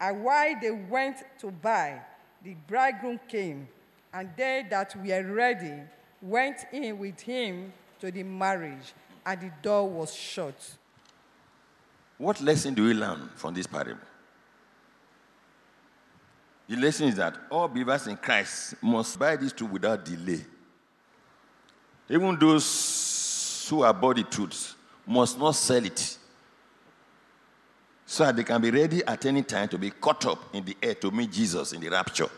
And 0.00 0.24
while 0.24 0.60
they 0.60 0.70
went 0.70 1.18
to 1.40 1.50
buy, 1.50 2.00
the 2.42 2.54
bridegroom 2.66 3.20
came, 3.28 3.68
and 4.12 4.30
they 4.36 4.66
that 4.70 4.94
were 4.96 5.22
ready 5.22 5.82
went 6.20 6.66
in 6.72 6.98
with 6.98 7.20
him 7.20 7.72
to 8.00 8.10
the 8.10 8.22
marriage, 8.22 8.92
and 9.24 9.40
the 9.40 9.52
door 9.62 9.88
was 9.88 10.14
shut. 10.14 10.76
What 12.18 12.40
lesson 12.40 12.74
do 12.74 12.84
we 12.84 12.92
learn 12.92 13.30
from 13.36 13.54
this 13.54 13.66
parable? 13.66 14.00
The 16.68 16.76
lesson 16.76 17.08
is 17.08 17.16
that 17.16 17.36
all 17.50 17.68
believers 17.68 18.06
in 18.06 18.16
Christ 18.16 18.74
must 18.82 19.18
buy 19.18 19.36
these 19.36 19.52
two 19.52 19.66
without 19.66 20.04
delay. 20.04 20.44
Even 22.08 22.38
those 22.38 23.66
who 23.70 23.82
are 23.82 23.94
body 23.94 24.24
truths 24.24 24.76
must 25.10 25.36
not 25.40 25.56
sell 25.56 25.84
it 25.84 26.18
so 28.06 28.24
that 28.24 28.36
they 28.36 28.44
can 28.44 28.60
be 28.60 28.70
ready 28.70 29.04
at 29.04 29.26
any 29.26 29.42
time 29.42 29.68
to 29.68 29.76
be 29.76 29.90
caught 29.90 30.24
up 30.24 30.54
in 30.54 30.64
the 30.64 30.76
air 30.80 30.94
to 30.94 31.10
meet 31.10 31.32
Jesus 31.32 31.72
in 31.72 31.80
the 31.80 31.88
rapture. 31.88 32.28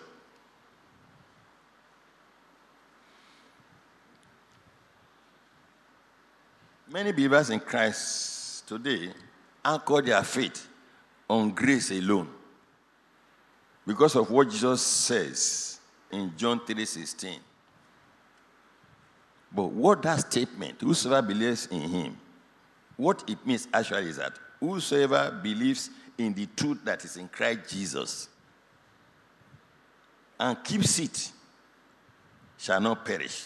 Many 6.91 7.13
believers 7.13 7.51
in 7.51 7.61
Christ 7.61 8.67
today 8.67 9.13
anchor 9.63 10.01
their 10.01 10.23
faith 10.23 10.67
on 11.29 11.51
grace 11.51 11.91
alone 11.91 12.29
because 13.87 14.17
of 14.17 14.31
what 14.31 14.49
Jesus 14.49 14.81
says 14.81 15.79
in 16.11 16.33
John 16.39 16.61
3:16. 16.61 17.39
But 19.55 19.65
what 19.65 20.01
that 20.03 20.21
statement, 20.21 20.81
whosoever 20.81 21.27
believes 21.27 21.67
in 21.67 21.83
him, 21.83 22.19
what 23.03 23.29
it 23.29 23.45
means 23.45 23.67
actually 23.75 24.09
is 24.09 24.17
that 24.17 24.33
whosoever 24.61 25.37
believes 25.43 25.91
in 26.17 26.33
the 26.35 26.47
truth 26.55 26.79
that 26.85 27.05
is 27.05 27.17
in 27.17 27.27
Christ 27.27 27.69
Jesus 27.69 28.29
and 30.39 30.63
keeps 30.63 31.01
it 31.01 31.33
shall 32.57 32.81
not 32.81 33.05
perish, 33.05 33.45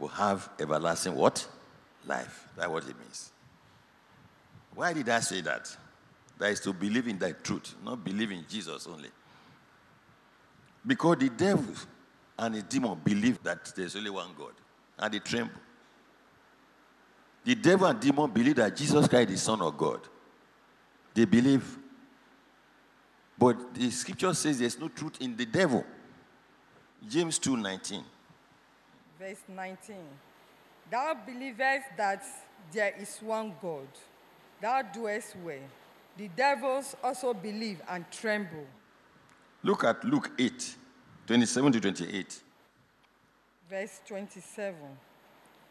but 0.00 0.08
have 0.08 0.50
everlasting 0.58 1.14
what? 1.14 1.46
Life. 2.04 2.48
That's 2.56 2.68
what 2.68 2.82
it 2.82 2.98
means. 2.98 3.30
Why 4.74 4.92
did 4.92 5.08
I 5.08 5.20
say 5.20 5.40
that? 5.42 5.76
That 6.38 6.50
is 6.50 6.58
to 6.60 6.72
believe 6.72 7.06
in 7.06 7.18
that 7.20 7.44
truth, 7.44 7.76
not 7.84 8.02
believe 8.04 8.32
in 8.32 8.44
Jesus 8.48 8.88
only. 8.88 9.10
Because 10.84 11.18
the 11.18 11.28
devil 11.30 11.74
and 12.36 12.56
the 12.56 12.62
demon 12.62 13.00
believe 13.04 13.40
that 13.44 13.72
there's 13.76 13.94
only 13.94 14.10
one 14.10 14.30
God, 14.36 14.52
and 14.98 15.14
they 15.14 15.20
tremble. 15.20 15.60
The 17.48 17.54
devil 17.54 17.86
and 17.86 17.98
demon 17.98 18.30
believe 18.30 18.56
that 18.56 18.76
Jesus 18.76 19.08
Christ 19.08 19.30
is 19.30 19.40
the 19.40 19.46
Son 19.46 19.62
of 19.62 19.74
God. 19.74 20.00
They 21.14 21.24
believe. 21.24 21.78
But 23.38 23.72
the 23.72 23.90
scripture 23.90 24.34
says 24.34 24.58
there's 24.58 24.78
no 24.78 24.88
truth 24.88 25.16
in 25.18 25.34
the 25.34 25.46
devil. 25.46 25.82
James 27.08 27.38
2:19. 27.38 28.04
Verse 29.18 29.40
19. 29.48 29.96
Thou 30.90 31.14
believest 31.24 31.86
that 31.96 32.22
there 32.70 32.94
is 33.00 33.16
one 33.22 33.54
God. 33.62 33.88
Thou 34.60 34.82
doest 34.82 35.34
well. 35.42 35.70
The 36.18 36.28
devils 36.28 36.96
also 37.02 37.32
believe 37.32 37.80
and 37.88 38.04
tremble. 38.12 38.66
Look 39.62 39.84
at 39.84 40.04
Luke 40.04 40.32
8, 40.38 40.76
27 41.26 41.72
to 41.72 41.80
28. 41.80 42.42
Verse 43.70 44.02
27. 44.06 44.98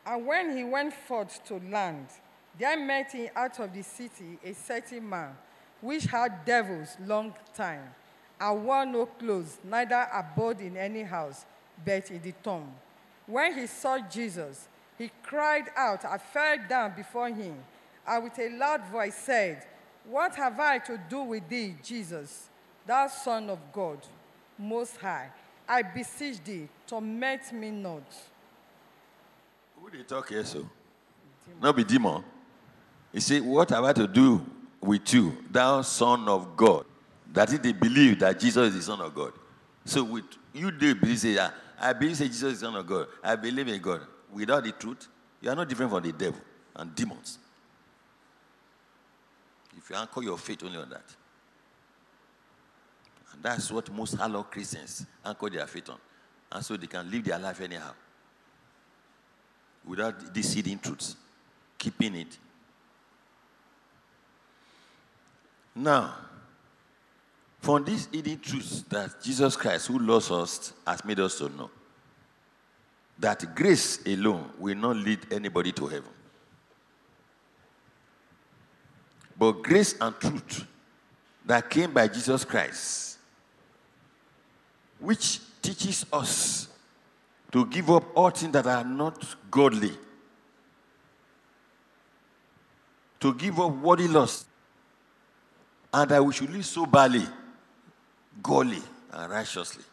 And 0.08 0.26
when 0.26 0.56
he 0.56 0.64
went 0.64 0.94
forth 0.94 1.44
to 1.48 1.60
land, 1.70 2.08
there 2.58 2.80
met 2.80 3.12
him 3.12 3.30
out 3.36 3.60
of 3.60 3.74
the 3.74 3.84
city 3.84 4.40
a 4.44 4.54
certain 4.54 5.08
man, 5.08 5.36
which 5.82 6.06
had 6.06 6.46
devils 6.46 6.96
long 7.06 7.34
time, 7.54 7.94
and 8.40 8.66
wore 8.66 8.86
no 8.86 9.06
clothes, 9.06 9.58
neither 9.66 10.08
abode 10.14 10.62
in 10.62 10.78
any 10.78 11.04
house, 11.04 11.46
but 11.86 12.10
in 12.10 12.22
the 12.22 12.32
tomb. 12.42 12.74
When 13.26 13.54
he 13.54 13.68
saw 13.68 14.00
Jesus, 14.00 14.70
he 14.98 15.12
cried 15.22 15.66
out 15.76 16.06
and 16.06 16.22
fell 16.22 16.56
down 16.70 16.94
before 16.96 17.28
him, 17.28 17.58
and 18.08 18.24
with 18.24 18.40
a 18.40 18.50
loud 18.58 18.86
voice 18.86 19.16
said, 19.16 19.68
What 20.06 20.36
have 20.36 20.58
I 20.58 20.80
to 20.80 20.98
do 21.10 21.24
with 21.24 21.50
thee, 21.50 21.76
Jesus, 21.84 22.48
thou 22.86 23.08
Son 23.08 23.50
of 23.50 23.60
God, 23.74 24.00
Most 24.58 24.96
High? 24.96 25.32
I 25.68 25.82
beseech 25.82 26.42
thee, 26.46 26.70
torment 26.88 27.52
me 27.52 27.72
not. 27.72 28.06
Who 29.82 29.90
they 29.90 30.04
talk 30.04 30.30
here 30.30 30.44
so? 30.44 30.68
Not 31.62 31.76
be 31.76 31.84
demon. 31.84 32.24
He 33.14 33.20
said, 33.20 33.42
What 33.42 33.70
have 33.70 33.84
I 33.84 33.94
to 33.94 34.08
do 34.08 34.46
with 34.82 35.14
you, 35.14 35.38
thou 35.50 35.82
son 35.82 36.28
of 36.28 36.56
God? 36.58 36.86
That 37.34 37.52
is, 37.52 37.60
they 37.60 37.74
believe 37.74 38.20
that 38.20 38.40
Jesus 38.40 38.70
is 38.70 38.76
the 38.76 38.82
Son 38.82 39.02
of 39.02 39.14
God. 39.14 39.34
So 39.86 40.04
with 40.04 40.26
you 40.54 40.72
they 40.72 40.94
believe 40.94 41.20
say, 41.20 41.38
"Ah, 41.38 41.54
I 41.80 41.94
believe 41.94 42.18
say 42.18 42.28
Jesus 42.28 42.54
is 42.54 42.60
the 42.62 42.66
Son 42.66 42.76
of 42.76 42.88
God. 42.88 43.08
I 43.24 43.36
believe 43.36 43.68
in 43.68 43.82
God. 43.82 44.02
Without 44.34 44.64
the 44.64 44.72
truth, 44.72 45.08
you 45.42 45.50
are 45.50 45.56
not 45.56 45.68
different 45.70 45.92
from 45.92 46.04
the 46.04 46.12
devil 46.12 46.40
and 46.76 46.94
demons. 46.96 47.38
If 49.78 49.90
you 49.90 49.96
anchor 49.96 50.24
your 50.24 50.38
faith 50.38 50.64
only 50.64 50.78
on 50.78 50.90
that. 50.90 51.06
And 53.34 53.44
that's 53.44 53.72
what 53.72 53.92
most 53.94 54.16
hallowed 54.16 54.50
Christians 54.50 55.06
anchor 55.24 55.50
their 55.50 55.68
faith 55.68 55.90
on. 55.90 55.98
And 56.52 56.66
so 56.66 56.76
they 56.76 56.88
can 56.88 57.10
live 57.10 57.24
their 57.24 57.40
life 57.40 57.62
anyhow. 57.62 57.94
Without 59.88 60.34
these 60.34 60.54
hidden 60.54 60.80
truths. 60.80 61.16
Keeping 61.78 62.16
it. 62.16 62.38
Now, 65.76 66.16
from 67.60 67.86
these 67.86 68.08
hidden 68.12 68.40
truths 68.40 68.84
that 68.90 69.22
Jesus 69.22 69.56
Christ, 69.56 69.88
who 69.88 70.00
loves 70.00 70.32
us, 70.32 70.74
has 70.86 71.04
made 71.06 71.20
us 71.20 71.38
to 71.38 71.50
know, 71.50 71.70
that 73.20 73.56
grace 73.56 74.00
alone 74.06 74.50
will 74.58 74.76
not 74.76 74.96
lead 74.96 75.20
anybody 75.32 75.72
to 75.74 75.88
heaven. 75.88 76.10
But 79.38 79.52
grace 79.64 79.96
and 80.02 80.20
truth 80.20 80.66
that 81.46 81.70
came 81.70 81.92
by 81.92 82.08
Jesus 82.08 82.44
Christ, 82.44 83.18
which 85.00 85.40
teaches 85.62 86.06
us 86.12 86.68
to 87.52 87.66
give 87.66 87.90
up 87.90 88.04
all 88.16 88.30
things 88.30 88.54
that 88.54 88.68
are 88.68 88.84
not 88.84 89.24
godly, 89.50 89.92
to 93.20 93.34
give 93.34 93.60
up 93.60 93.72
worldly 93.72 94.08
lust, 94.08 94.48
and 95.94 96.12
that 96.12 96.24
we 96.24 96.34
should 96.34 96.52
live 96.52 96.66
soberly, 96.66 97.24
godly, 98.44 98.82
and 99.12 99.32
righteously 99.32 99.84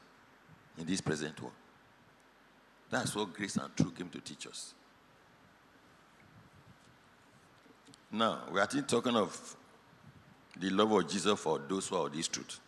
in 0.79 0.87
this 0.87 1.01
present 1.01 1.41
world. 1.41 1.55
That's 2.91 3.15
what 3.15 3.33
grace 3.33 3.57
and 3.57 3.75
truth 3.77 3.97
came 3.97 4.09
to 4.11 4.21
teach 4.21 4.47
us. 4.47 4.75
Now, 8.11 8.43
we 8.53 8.61
are 8.61 8.69
still 8.69 8.83
talking 8.83 9.17
of 9.17 9.57
the 10.57 10.71
love 10.71 10.93
of 10.93 11.09
Jesus 11.09 11.39
for 11.41 11.59
those 11.59 11.89
who 11.89 11.97
are 11.97 12.07
of 12.07 12.13
this 12.13 12.29
truth. 12.29 12.61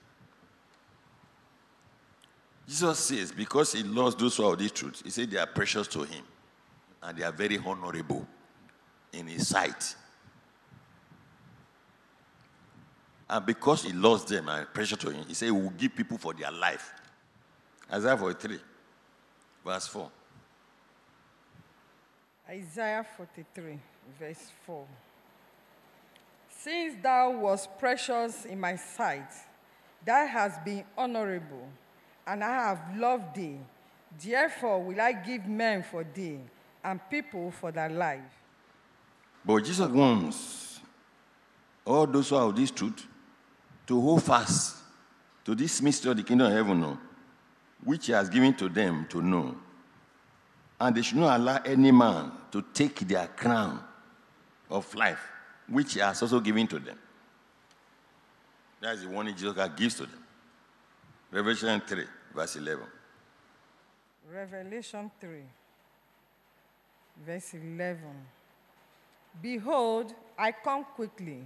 Jesus 2.66 2.98
says, 2.98 3.32
because 3.32 3.72
he 3.72 3.82
loves 3.82 4.16
those 4.16 4.36
who 4.36 4.44
are 4.44 4.52
of 4.52 4.58
this 4.58 4.72
truth, 4.72 5.02
he 5.04 5.10
said 5.10 5.30
they 5.30 5.38
are 5.38 5.46
precious 5.46 5.86
to 5.88 6.02
him 6.02 6.24
and 7.02 7.16
they 7.16 7.22
are 7.22 7.32
very 7.32 7.58
honorable 7.58 8.26
in 9.12 9.26
his 9.28 9.48
sight. 9.48 9.94
And 13.28 13.44
because 13.44 13.82
he 13.82 13.92
loves 13.92 14.24
them 14.24 14.48
and 14.48 14.66
precious 14.72 14.98
to 14.98 15.10
him, 15.10 15.24
he 15.26 15.34
said 15.34 15.46
he 15.46 15.50
will 15.50 15.70
give 15.70 15.94
people 15.94 16.18
for 16.18 16.32
their 16.32 16.50
life. 16.50 16.92
Isaiah 17.92 18.16
43, 18.16 18.58
verse 19.64 19.86
4. 19.88 20.10
Isaiah 22.48 23.04
43, 23.16 23.80
verse 24.18 24.50
4. 24.64 24.86
Since 26.48 27.02
thou 27.02 27.30
wast 27.30 27.68
precious 27.78 28.44
in 28.44 28.58
my 28.58 28.76
sight, 28.76 29.30
thou 30.04 30.26
hast 30.26 30.64
been 30.64 30.84
honorable, 30.96 31.68
and 32.26 32.42
I 32.42 32.68
have 32.68 32.96
loved 32.96 33.36
thee. 33.36 33.58
Therefore 34.22 34.82
will 34.82 35.00
I 35.00 35.12
give 35.12 35.46
men 35.46 35.82
for 35.82 36.04
thee, 36.04 36.38
and 36.82 37.00
people 37.10 37.50
for 37.50 37.70
thy 37.70 37.88
life. 37.88 38.20
But 39.44 39.64
Jesus 39.64 39.88
wants 39.88 40.80
all 41.84 42.06
those 42.06 42.30
who 42.30 42.36
of 42.36 42.56
this 42.56 42.70
truth 42.70 43.06
to 43.86 44.00
hold 44.00 44.22
fast 44.24 44.76
to 45.44 45.54
this 45.54 45.80
mystery 45.80 46.10
of 46.10 46.16
the 46.16 46.22
kingdom 46.22 46.48
of 46.48 46.52
heaven, 46.52 46.98
which 47.84 48.06
he 48.06 48.12
has 48.12 48.28
given 48.28 48.54
to 48.54 48.68
them 48.68 49.06
to 49.08 49.22
know. 49.22 49.56
And 50.80 50.94
they 50.94 51.02
should 51.02 51.18
not 51.18 51.38
allow 51.38 51.62
any 51.64 51.92
man 51.92 52.32
to 52.50 52.64
take 52.74 52.98
their 53.00 53.28
crown 53.28 53.82
of 54.68 54.92
life, 54.94 55.20
which 55.68 55.94
he 55.94 56.00
has 56.00 56.20
also 56.20 56.40
given 56.40 56.66
to 56.66 56.78
them. 56.78 56.98
That 58.80 58.94
is 58.94 59.02
the 59.02 59.08
warning 59.08 59.36
Jesus 59.36 59.56
gives 59.76 59.94
to 59.96 60.02
them. 60.02 60.25
Revelation 61.30 61.82
3, 61.86 62.04
verse 62.34 62.56
11. 62.56 62.84
Revelation 64.32 65.10
3, 65.20 65.30
verse 67.24 67.54
11. 67.54 67.98
Behold, 69.42 70.14
I 70.38 70.52
come 70.52 70.84
quickly. 70.84 71.42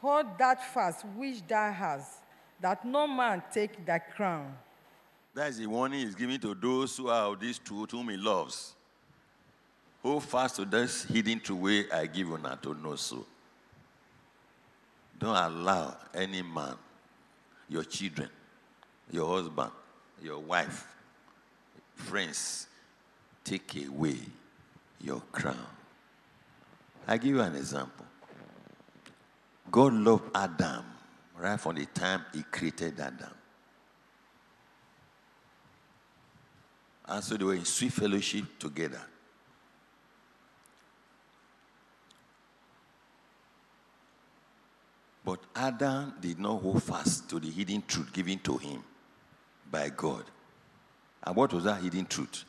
Hold 0.00 0.38
that 0.38 0.72
fast 0.72 1.04
which 1.16 1.46
thou 1.46 1.72
hast, 1.72 2.18
that 2.60 2.84
no 2.84 3.06
man 3.06 3.42
take 3.52 3.84
thy 3.84 3.98
crown. 3.98 4.54
That 5.34 5.48
is 5.48 5.58
the 5.58 5.66
warning 5.66 6.00
he's 6.00 6.14
giving 6.14 6.38
to 6.40 6.54
those 6.54 6.96
who 6.96 7.08
are 7.08 7.32
of 7.32 7.40
this 7.40 7.58
truth 7.58 7.92
whom 7.92 8.08
he 8.10 8.16
loves. 8.16 8.74
Hold 10.02 10.24
fast 10.24 10.56
to 10.56 10.64
this 10.64 11.04
hidden 11.04 11.40
true 11.40 11.56
way 11.56 11.90
I 11.90 12.06
give 12.06 12.28
you 12.28 12.38
now 12.38 12.56
to 12.56 12.74
know 12.74 12.96
so. 12.96 13.24
Don't 15.18 15.36
allow 15.36 15.96
any 16.12 16.42
man, 16.42 16.74
your 17.68 17.84
children, 17.84 18.28
your 19.10 19.28
husband, 19.28 19.70
your 20.22 20.38
wife, 20.38 20.86
friends, 21.94 22.66
take 23.44 23.86
away 23.86 24.18
your 25.00 25.20
crown. 25.32 25.66
I 27.06 27.18
give 27.18 27.30
you 27.30 27.40
an 27.40 27.56
example. 27.56 28.06
God 29.70 29.92
loved 29.94 30.30
Adam 30.34 30.84
right 31.36 31.58
from 31.58 31.76
the 31.76 31.86
time 31.86 32.24
he 32.32 32.42
created 32.42 33.00
Adam. 33.00 33.34
And 37.06 37.24
so 37.24 37.36
they 37.36 37.44
were 37.44 37.54
in 37.54 37.64
sweet 37.64 37.92
fellowship 37.92 38.44
together. 38.58 39.00
But 45.24 45.40
Adam 45.54 46.14
did 46.20 46.38
not 46.38 46.60
hold 46.60 46.82
fast 46.82 47.28
to 47.30 47.40
the 47.40 47.50
hidden 47.50 47.82
truth 47.86 48.12
given 48.12 48.38
to 48.40 48.56
him 48.56 48.82
by 49.72 49.88
God. 49.88 50.24
And 51.24 51.34
what 51.34 51.52
was 51.52 51.64
that 51.64 51.82
hidden 51.82 52.06
truth? 52.06 52.44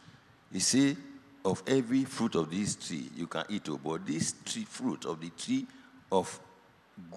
He 0.52 0.60
said, 0.60 0.98
Of 1.44 1.64
every 1.66 2.04
fruit 2.04 2.36
of 2.36 2.52
this 2.52 2.76
tree 2.76 3.10
you 3.16 3.26
can 3.26 3.46
eat, 3.50 3.68
oh, 3.70 3.80
but 3.84 4.06
this 4.06 4.36
tree, 4.46 4.66
fruit 4.66 5.06
of 5.06 5.20
the 5.22 5.30
tree 5.30 5.66
of 6.12 6.40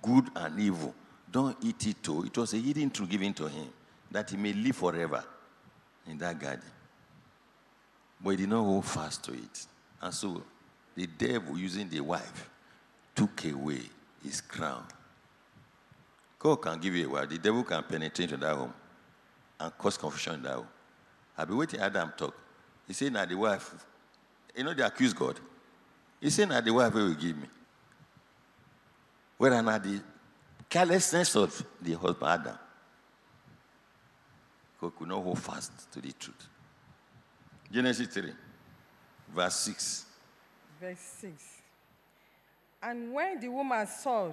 good 0.01 0.29
and 0.37 0.59
evil, 0.59 0.95
don't 1.31 1.57
eat 1.62 1.87
it 1.87 2.03
too. 2.03 2.25
It 2.25 2.38
was 2.38 2.55
a 2.55 2.59
hidden 2.59 2.90
truth 2.90 3.11
given 3.11 3.35
to 3.35 3.49
him 3.49 3.66
that 4.11 4.31
he 4.31 4.37
may 4.37 4.53
live 4.53 4.77
forever 4.77 5.23
in 6.09 6.16
that 6.19 6.38
garden. 6.38 6.62
But 8.23 8.31
he 8.31 8.37
did 8.37 8.49
not 8.49 8.62
hold 8.62 8.87
fast 8.87 9.25
to 9.25 9.33
it. 9.33 9.66
And 10.01 10.14
so 10.14 10.42
the 10.95 11.07
devil, 11.07 11.59
using 11.59 11.90
the 11.90 12.01
wife, 12.01 12.49
took 13.14 13.45
away 13.45 13.81
his 14.23 14.40
crown. 14.40 14.85
God 16.38 16.57
can 16.57 16.79
give 16.79 16.95
you 16.95 17.07
a 17.07 17.11
wife. 17.11 17.29
The 17.29 17.38
devil 17.38 17.64
can 17.64 17.83
penetrate 17.83 18.31
into 18.31 18.47
that 18.47 18.55
home 18.55 18.73
and 19.59 19.79
cause 19.79 19.97
confusion 19.97 20.45
home. 20.45 20.66
I've 21.37 21.49
been 21.49 21.57
waiting 21.57 21.81
Adam 21.81 22.12
talk. 22.16 22.35
He 22.87 22.92
said, 22.92 23.12
now 23.12 23.25
the 23.25 23.35
wife, 23.35 23.75
you 24.57 24.64
know, 24.64 24.75
they 24.75 24.83
accuse 24.83 25.12
God. 25.12 25.38
He 26.21 26.31
said, 26.31 26.49
now 26.49 26.61
the 26.61 26.73
wife 26.73 26.95
will 26.95 27.14
give 27.14 27.37
me. 27.37 27.47
Whether 29.37 29.61
not 29.62 29.83
the 29.83 30.01
carelessness 30.69 31.37
of 31.37 31.64
the 31.83 31.92
husband, 31.95 32.31
Adam, 32.31 32.59
God 34.81 34.97
could 34.97 35.09
not 35.09 35.23
hold 35.23 35.38
fast 35.38 35.92
to 35.92 36.01
the 36.01 36.12
truth. 36.12 36.49
Genesis 37.71 38.07
3, 38.09 38.33
verse 39.35 39.57
6. 39.57 40.05
verse 40.81 40.99
6. 41.21 41.33
And 42.83 43.12
when 43.12 43.40
the 43.40 43.49
woman 43.49 43.87
saw 43.87 44.31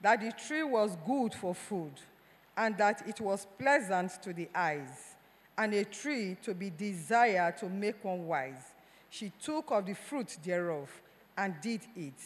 that 0.00 0.20
the 0.20 0.32
tree 0.32 0.62
was 0.62 0.96
good 1.06 1.34
for 1.34 1.54
food, 1.54 1.92
and 2.56 2.76
that 2.78 3.06
it 3.06 3.20
was 3.20 3.46
pleasant 3.58 4.22
to 4.22 4.32
the 4.32 4.48
eyes, 4.54 5.14
and 5.58 5.74
a 5.74 5.84
tree 5.84 6.36
to 6.42 6.54
be 6.54 6.70
desired 6.70 7.56
to 7.58 7.68
make 7.68 8.02
one 8.04 8.26
wise, 8.26 8.74
she 9.10 9.32
took 9.42 9.70
of 9.70 9.86
the 9.86 9.94
fruit 9.94 10.36
thereof 10.44 10.90
and 11.36 11.54
did 11.60 11.80
eat, 11.96 12.18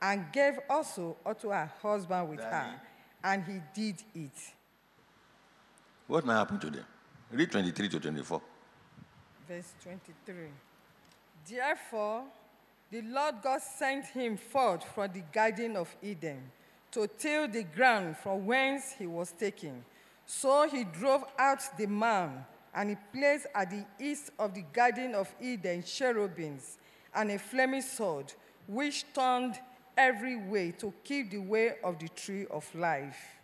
and 0.00 0.32
gave 0.32 0.58
also 0.68 1.16
unto 1.24 1.50
her 1.50 1.70
husband 1.82 2.28
with 2.30 2.40
her, 2.40 2.80
and 3.22 3.44
he 3.44 3.60
did 3.74 4.02
eat. 4.14 4.52
What 6.06 6.26
now 6.26 6.38
happened 6.38 6.60
to 6.62 6.70
them? 6.70 6.84
Read 7.30 7.50
23 7.50 7.88
to 7.88 8.00
24. 8.00 8.42
Verse 9.48 9.74
23. 9.82 10.34
Therefore, 11.48 12.24
the 12.90 13.02
Lord 13.02 13.36
God 13.42 13.60
sent 13.60 14.06
him 14.06 14.36
forth 14.36 14.84
from 14.94 15.12
the 15.12 15.22
garden 15.32 15.76
of 15.76 15.94
Eden 16.02 16.42
to 16.94 17.08
till 17.18 17.48
the 17.48 17.64
ground 17.64 18.16
from 18.16 18.46
whence 18.46 18.92
he 18.96 19.06
was 19.06 19.32
taken. 19.32 19.84
So 20.26 20.68
he 20.68 20.84
drove 20.84 21.24
out 21.38 21.60
the 21.76 21.86
man, 21.86 22.46
and 22.72 22.90
he 22.90 22.96
placed 23.12 23.46
at 23.54 23.70
the 23.70 23.84
east 24.00 24.30
of 24.38 24.54
the 24.54 24.62
garden 24.72 25.14
of 25.14 25.32
Eden 25.40 25.82
cherubims 25.82 26.78
and 27.14 27.30
a 27.32 27.38
flaming 27.38 27.82
sword, 27.82 28.32
which 28.66 29.04
turned 29.12 29.58
every 29.96 30.36
way 30.36 30.70
to 30.72 30.92
keep 31.02 31.30
the 31.30 31.38
way 31.38 31.74
of 31.82 31.98
the 31.98 32.08
tree 32.08 32.46
of 32.50 32.72
life. 32.74 33.38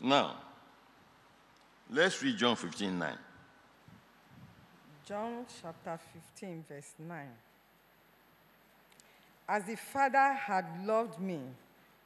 Now, 0.00 0.36
let's 1.90 2.22
read 2.22 2.36
John 2.38 2.56
15 2.56 2.98
9. 2.98 3.18
John 5.06 5.46
chapter 5.62 5.98
15, 6.34 6.64
verse 6.68 6.94
9. 6.98 7.28
As 9.48 9.64
the 9.64 9.76
Father 9.76 10.32
had 10.32 10.64
loved 10.84 11.20
me, 11.20 11.40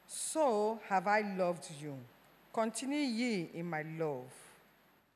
so 0.05 0.79
have 0.87 1.07
I 1.07 1.21
loved 1.21 1.67
you. 1.81 1.97
Continue 2.53 2.99
ye 2.99 3.49
in 3.53 3.65
my 3.65 3.83
love. 3.97 4.31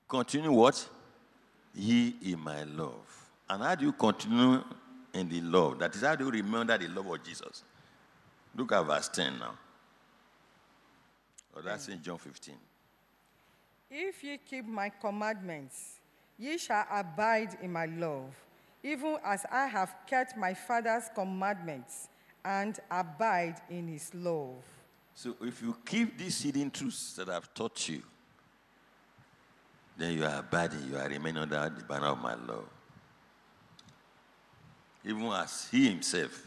Continue 0.07 0.51
what? 0.51 0.87
Ye 1.73 2.15
in 2.23 2.39
my 2.39 2.63
love. 2.63 3.29
And 3.49 3.61
how 3.61 3.75
do 3.75 3.85
you 3.85 3.91
continue 3.91 4.63
in 5.13 5.29
the 5.29 5.41
love? 5.41 5.79
That 5.79 5.95
is 5.95 6.01
how 6.01 6.15
do 6.15 6.25
you 6.25 6.31
remember 6.31 6.77
the 6.77 6.87
love 6.87 7.05
of 7.07 7.23
Jesus? 7.23 7.63
Look 8.55 8.71
at 8.71 8.81
verse 8.83 9.09
10 9.09 9.37
now. 9.37 9.55
Oh, 11.55 11.61
that's 11.61 11.87
in 11.89 12.01
John 12.01 12.17
15. 12.17 12.55
If 13.91 14.23
ye 14.23 14.37
keep 14.37 14.65
my 14.65 14.89
commandments, 14.89 15.99
ye 16.39 16.57
shall 16.57 16.85
abide 16.91 17.57
in 17.61 17.71
my 17.71 17.85
love, 17.85 18.33
even 18.83 19.17
as 19.23 19.45
I 19.51 19.67
have 19.67 19.95
kept 20.07 20.35
my 20.37 20.53
Father's 20.53 21.09
commandments 21.13 22.09
and 22.45 22.79
abide 22.91 23.55
in 23.69 23.87
his 23.87 24.13
love. 24.13 24.63
So 25.15 25.35
if 25.41 25.61
you 25.61 25.75
keep 25.85 26.17
these 26.17 26.41
hidden 26.41 26.69
truths 26.69 27.13
that 27.15 27.27
I've 27.29 27.51
taught 27.53 27.89
you, 27.89 28.03
then 29.97 30.13
you 30.13 30.25
are 30.25 30.39
abiding, 30.39 30.87
you 30.89 30.97
are 30.97 31.07
remaining 31.07 31.41
under 31.41 31.73
the 31.75 31.83
banner 31.83 32.07
of 32.07 32.21
my 32.21 32.35
love. 32.35 32.65
Even 35.03 35.25
as 35.27 35.67
he 35.71 35.89
himself 35.89 36.45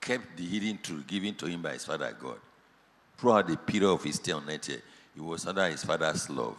kept 0.00 0.36
the 0.36 0.44
hidden 0.44 0.78
truth 0.82 1.06
given 1.06 1.34
to 1.34 1.46
him 1.46 1.62
by 1.62 1.72
his 1.72 1.84
father 1.84 2.16
God. 2.18 2.38
Throughout 3.16 3.48
the 3.48 3.56
period 3.56 3.90
of 3.90 4.02
his 4.02 4.16
stay 4.16 4.32
on 4.32 4.48
earth, 4.48 4.70
he 5.14 5.20
was 5.20 5.46
under 5.46 5.66
his 5.66 5.84
father's 5.84 6.28
love. 6.30 6.56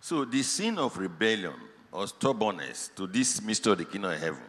So 0.00 0.24
the 0.24 0.42
sin 0.42 0.78
of 0.78 0.96
rebellion 0.96 1.54
or 1.92 2.06
stubbornness 2.06 2.90
to 2.96 3.06
this 3.06 3.42
mystery 3.42 3.72
of 3.72 3.78
the 3.78 3.84
kingdom 3.84 4.12
of 4.12 4.20
heaven, 4.20 4.42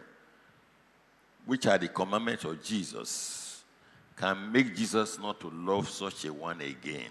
which 1.48 1.66
are 1.66 1.78
the 1.78 1.88
commandments 1.88 2.44
of 2.44 2.62
Jesus, 2.62 3.64
can 4.14 4.52
make 4.52 4.76
Jesus 4.76 5.18
not 5.18 5.40
to 5.40 5.48
love 5.48 5.88
such 5.88 6.26
a 6.26 6.32
one 6.32 6.60
again. 6.60 7.08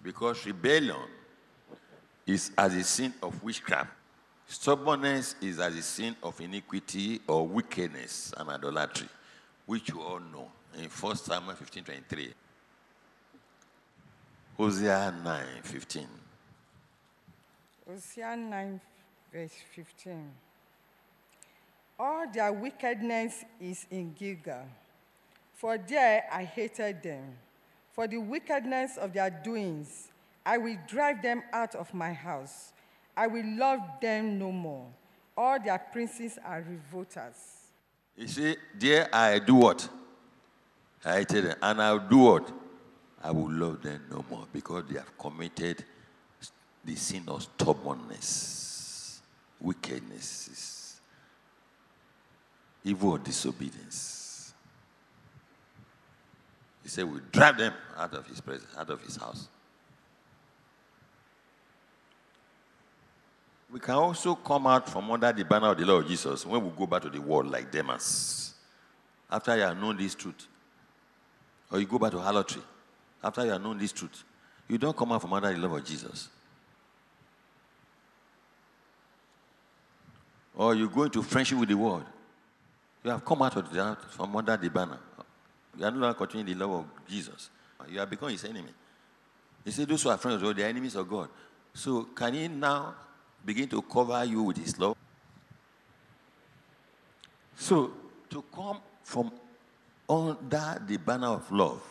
Because 0.00 0.46
rebellion 0.46 1.02
is 2.24 2.52
as 2.56 2.76
a 2.76 2.84
sin 2.84 3.12
of 3.24 3.42
witchcraft. 3.42 3.90
Stubbornness 4.46 5.34
is 5.42 5.58
as 5.58 5.74
a 5.74 5.82
sin 5.82 6.14
of 6.22 6.40
iniquity 6.40 7.20
or 7.26 7.44
wickedness 7.44 8.32
and 8.36 8.48
idolatry, 8.48 9.08
which 9.66 9.88
you 9.88 10.00
all 10.00 10.20
know 10.20 10.48
in 10.78 10.88
1 10.88 11.16
Samuel 11.16 11.56
15 11.56 11.82
23. 11.82 12.34
Hosea 14.56 15.12
9 15.24 15.44
15. 15.64 16.06
Hosea 17.84 18.36
9, 18.36 18.80
verse 19.32 19.54
15. 19.74 20.47
All 21.98 22.26
their 22.32 22.52
wickedness 22.52 23.44
is 23.60 23.86
in 23.90 24.12
Gilgal, 24.12 24.66
for 25.54 25.76
there 25.78 26.24
I 26.32 26.44
hated 26.44 27.02
them. 27.02 27.36
For 27.92 28.06
the 28.06 28.18
wickedness 28.18 28.96
of 28.96 29.12
their 29.12 29.30
doings, 29.30 30.08
I 30.46 30.58
will 30.58 30.76
drive 30.86 31.20
them 31.22 31.42
out 31.52 31.74
of 31.74 31.92
my 31.92 32.12
house. 32.12 32.72
I 33.16 33.26
will 33.26 33.44
love 33.44 33.80
them 34.00 34.38
no 34.38 34.52
more. 34.52 34.86
All 35.36 35.58
their 35.58 35.78
princes 35.78 36.38
are 36.44 36.64
revolters. 36.68 37.34
You 38.16 38.28
see, 38.28 38.56
there 38.78 39.08
I 39.12 39.40
do 39.40 39.56
what? 39.56 39.88
I 41.04 41.16
hated 41.16 41.46
them. 41.46 41.56
And 41.60 41.82
I'll 41.82 41.98
do 41.98 42.18
what? 42.18 42.52
I 43.22 43.32
will 43.32 43.50
love 43.50 43.82
them 43.82 44.04
no 44.08 44.24
more 44.30 44.46
because 44.52 44.84
they 44.88 44.98
have 44.98 45.18
committed 45.18 45.84
the 46.84 46.94
sin 46.94 47.24
of 47.26 47.42
stubbornness, 47.42 49.20
wickedness, 49.60 50.77
evil 52.88 53.18
disobedience. 53.18 54.54
He 56.82 56.88
said, 56.88 57.04
We 57.04 57.20
drive 57.30 57.58
them 57.58 57.74
out 57.96 58.14
of 58.14 58.26
his 58.26 58.40
presence, 58.40 58.70
out 58.76 58.88
of 58.88 59.02
his 59.02 59.16
house. 59.16 59.48
We 63.70 63.78
can 63.80 63.94
also 63.96 64.34
come 64.34 64.66
out 64.66 64.88
from 64.88 65.10
under 65.10 65.30
the 65.30 65.44
banner 65.44 65.72
of 65.72 65.78
the 65.78 65.84
Lord 65.84 66.08
Jesus 66.08 66.46
when 66.46 66.64
we 66.64 66.70
go 66.70 66.86
back 66.86 67.02
to 67.02 67.10
the 67.10 67.20
world 67.20 67.50
like 67.50 67.70
Demas. 67.70 68.54
After 69.30 69.54
you 69.54 69.62
have 69.62 69.78
known 69.78 69.98
this 69.98 70.14
truth, 70.14 70.46
or 71.70 71.78
you 71.78 71.86
go 71.86 71.98
back 71.98 72.12
to 72.12 72.18
harlotry, 72.18 72.62
after 73.22 73.44
you 73.44 73.50
have 73.50 73.62
known 73.62 73.76
this 73.76 73.92
truth, 73.92 74.24
you 74.66 74.78
don't 74.78 74.96
come 74.96 75.12
out 75.12 75.20
from 75.20 75.34
under 75.34 75.52
the 75.52 75.58
love 75.58 75.72
of 75.72 75.84
Jesus. 75.84 76.30
Or 80.56 80.74
you 80.74 80.88
go 80.88 81.02
into 81.02 81.22
friendship 81.22 81.58
with 81.58 81.68
the 81.68 81.76
world. 81.76 82.04
You 83.08 83.12
have 83.12 83.24
come 83.24 83.40
out 83.40 83.56
of 83.56 83.72
the, 83.72 83.96
from 84.10 84.36
under 84.36 84.54
the 84.58 84.68
banner. 84.68 84.98
You 85.78 85.86
are 85.86 85.90
no 85.90 85.96
longer 85.96 86.12
continuing 86.12 86.58
the 86.58 86.66
love 86.66 86.80
of 86.80 87.08
Jesus. 87.08 87.48
You 87.90 88.00
have 88.00 88.10
become 88.10 88.28
his 88.28 88.44
enemy. 88.44 88.68
He 89.64 89.70
said, 89.70 89.88
Those 89.88 90.02
who 90.02 90.10
are 90.10 90.18
friends 90.18 90.36
of 90.36 90.42
God, 90.42 90.56
they 90.56 90.64
are 90.64 90.66
enemies 90.66 90.94
of 90.94 91.08
God. 91.08 91.30
So, 91.72 92.02
can 92.02 92.34
he 92.34 92.48
now 92.48 92.94
begin 93.42 93.66
to 93.70 93.80
cover 93.80 94.22
you 94.26 94.42
with 94.42 94.58
his 94.58 94.78
love? 94.78 94.94
So, 97.56 97.92
to 98.28 98.44
come 98.54 98.76
from 99.02 99.32
under 100.06 100.82
the 100.86 100.98
banner 100.98 101.28
of 101.28 101.50
love 101.50 101.82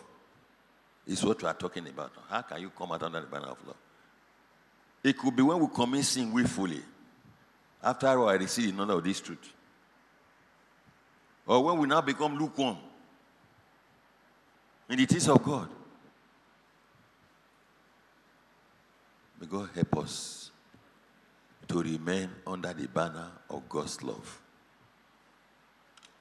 is 1.07 1.25
what 1.25 1.41
we 1.41 1.47
are 1.47 1.55
talking 1.55 1.87
about. 1.87 2.11
How 2.29 2.43
can 2.43 2.61
you 2.61 2.69
come 2.69 2.91
out 2.91 3.01
under 3.01 3.21
the 3.21 3.25
banner 3.25 3.47
of 3.47 3.65
love? 3.65 3.77
It 5.03 5.17
could 5.17 5.35
be 5.35 5.41
when 5.41 5.57
we 5.57 5.67
commit 5.73 6.05
sin 6.05 6.31
willfully. 6.31 6.83
After 7.81 8.07
all, 8.07 8.29
I 8.29 8.35
receive 8.35 8.75
none 8.75 8.91
of 8.91 9.03
this 9.03 9.19
truth. 9.19 9.55
Or 11.47 11.63
when 11.63 11.77
we 11.77 11.87
now 11.87 12.01
become 12.01 12.37
lukewarm 12.37 12.77
in 14.89 14.97
the 14.97 15.05
things 15.05 15.29
of 15.29 15.41
God. 15.41 15.69
May 19.39 19.47
God 19.47 19.69
help 19.73 19.97
us 19.97 20.51
to 21.67 21.81
remain 21.81 22.29
under 22.45 22.73
the 22.73 22.87
banner 22.87 23.31
of 23.49 23.67
God's 23.69 24.03
love. 24.03 24.41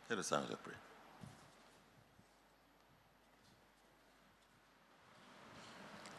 Let 0.08 0.18
us 0.20 0.26
stand 0.26 0.44
and 0.48 0.62
prayer. 0.62 0.76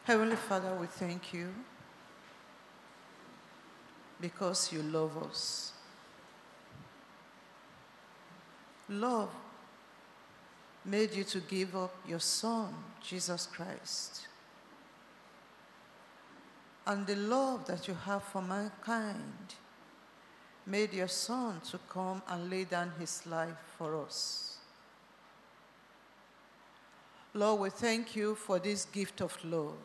Heavenly 0.04 0.36
Father, 0.36 0.74
we 0.74 0.86
thank 0.86 1.32
you 1.32 1.48
because 4.20 4.72
you 4.72 4.82
love 4.82 5.16
us. 5.22 5.72
Love 8.88 9.30
made 10.84 11.14
you 11.14 11.24
to 11.24 11.40
give 11.40 11.76
up 11.76 11.94
your 12.06 12.20
Son, 12.20 12.74
Jesus 13.02 13.46
Christ. 13.46 14.26
And 16.86 17.06
the 17.06 17.16
love 17.16 17.66
that 17.66 17.86
you 17.86 17.94
have 18.06 18.22
for 18.22 18.40
mankind 18.40 19.54
made 20.64 20.94
your 20.94 21.08
Son 21.08 21.60
to 21.70 21.78
come 21.90 22.22
and 22.28 22.48
lay 22.48 22.64
down 22.64 22.92
his 22.98 23.26
life 23.26 23.56
for 23.76 24.02
us. 24.02 24.56
Lord, 27.34 27.60
we 27.60 27.70
thank 27.70 28.16
you 28.16 28.34
for 28.34 28.58
this 28.58 28.86
gift 28.86 29.20
of 29.20 29.36
love 29.44 29.76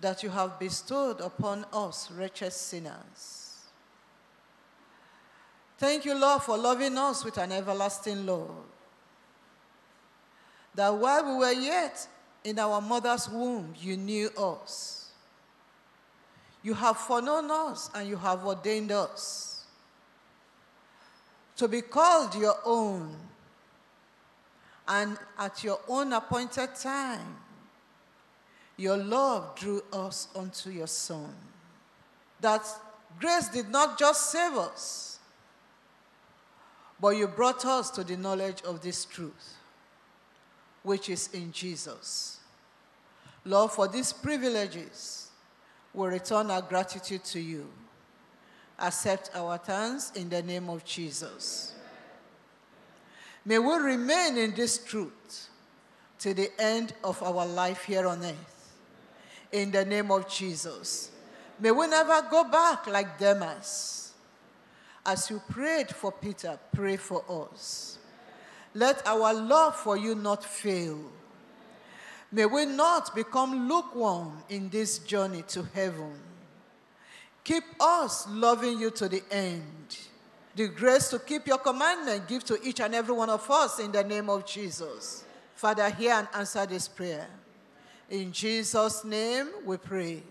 that 0.00 0.22
you 0.22 0.30
have 0.30 0.58
bestowed 0.58 1.20
upon 1.20 1.64
us, 1.72 2.10
wretched 2.10 2.52
sinners. 2.52 3.39
Thank 5.80 6.04
you, 6.04 6.14
Lord, 6.14 6.42
for 6.42 6.58
loving 6.58 6.98
us 6.98 7.24
with 7.24 7.38
an 7.38 7.52
everlasting 7.52 8.26
love. 8.26 8.50
That 10.74 10.94
while 10.94 11.24
we 11.24 11.38
were 11.38 11.52
yet 11.52 12.06
in 12.44 12.58
our 12.58 12.82
mother's 12.82 13.30
womb, 13.30 13.72
you 13.80 13.96
knew 13.96 14.28
us. 14.36 15.10
You 16.62 16.74
have 16.74 16.98
foreknown 16.98 17.50
us 17.50 17.88
and 17.94 18.06
you 18.06 18.18
have 18.18 18.44
ordained 18.44 18.92
us 18.92 19.64
to 21.56 21.66
be 21.66 21.80
called 21.80 22.34
your 22.34 22.58
own. 22.66 23.16
And 24.86 25.16
at 25.38 25.64
your 25.64 25.80
own 25.88 26.12
appointed 26.12 26.74
time, 26.74 27.38
your 28.76 28.98
love 28.98 29.56
drew 29.56 29.82
us 29.94 30.28
unto 30.36 30.68
your 30.68 30.88
Son. 30.88 31.34
That 32.42 32.66
grace 33.18 33.48
did 33.48 33.70
not 33.70 33.98
just 33.98 34.30
save 34.30 34.52
us, 34.52 35.09
but 37.00 37.10
you 37.16 37.26
brought 37.26 37.64
us 37.64 37.90
to 37.90 38.04
the 38.04 38.16
knowledge 38.16 38.62
of 38.62 38.82
this 38.82 39.04
truth, 39.04 39.54
which 40.82 41.08
is 41.08 41.28
in 41.32 41.50
Jesus. 41.50 42.38
Lord, 43.44 43.70
for 43.70 43.88
these 43.88 44.12
privileges, 44.12 45.28
we 45.94 46.06
return 46.08 46.50
our 46.50 46.60
gratitude 46.60 47.24
to 47.24 47.40
you. 47.40 47.66
Accept 48.78 49.30
our 49.34 49.58
thanks 49.58 50.12
in 50.12 50.28
the 50.28 50.42
name 50.42 50.68
of 50.68 50.84
Jesus. 50.84 51.74
May 53.44 53.58
we 53.58 53.74
remain 53.76 54.36
in 54.36 54.54
this 54.54 54.78
truth 54.84 55.48
to 56.18 56.34
the 56.34 56.50
end 56.58 56.92
of 57.02 57.22
our 57.22 57.46
life 57.46 57.84
here 57.84 58.06
on 58.06 58.22
earth. 58.22 58.76
In 59.52 59.70
the 59.70 59.84
name 59.84 60.10
of 60.10 60.28
Jesus. 60.28 61.10
May 61.58 61.70
we 61.70 61.86
never 61.86 62.22
go 62.30 62.44
back 62.44 62.86
like 62.86 63.18
Demas 63.18 64.09
as 65.10 65.28
you 65.28 65.42
prayed 65.50 65.90
for 65.90 66.12
Peter, 66.12 66.56
pray 66.72 66.96
for 66.96 67.24
us. 67.28 67.98
Let 68.74 69.04
our 69.04 69.34
love 69.34 69.74
for 69.74 69.96
you 69.96 70.14
not 70.14 70.44
fail. 70.44 71.00
May 72.30 72.46
we 72.46 72.64
not 72.64 73.12
become 73.12 73.68
lukewarm 73.68 74.44
in 74.48 74.68
this 74.68 75.00
journey 75.00 75.42
to 75.48 75.64
heaven. 75.74 76.12
Keep 77.42 77.64
us 77.80 78.28
loving 78.28 78.78
you 78.78 78.92
to 78.92 79.08
the 79.08 79.22
end. 79.32 79.98
The 80.54 80.68
grace 80.68 81.08
to 81.08 81.18
keep 81.18 81.48
your 81.48 81.58
commandment 81.58 82.28
give 82.28 82.44
to 82.44 82.58
each 82.62 82.80
and 82.80 82.94
every 82.94 83.14
one 83.14 83.30
of 83.30 83.50
us 83.50 83.80
in 83.80 83.90
the 83.90 84.04
name 84.04 84.30
of 84.30 84.46
Jesus. 84.46 85.24
Father, 85.56 85.90
hear 85.90 86.12
and 86.12 86.28
answer 86.34 86.64
this 86.66 86.86
prayer. 86.86 87.26
In 88.08 88.30
Jesus' 88.30 89.04
name 89.04 89.48
we 89.64 89.76
pray. 89.76 90.22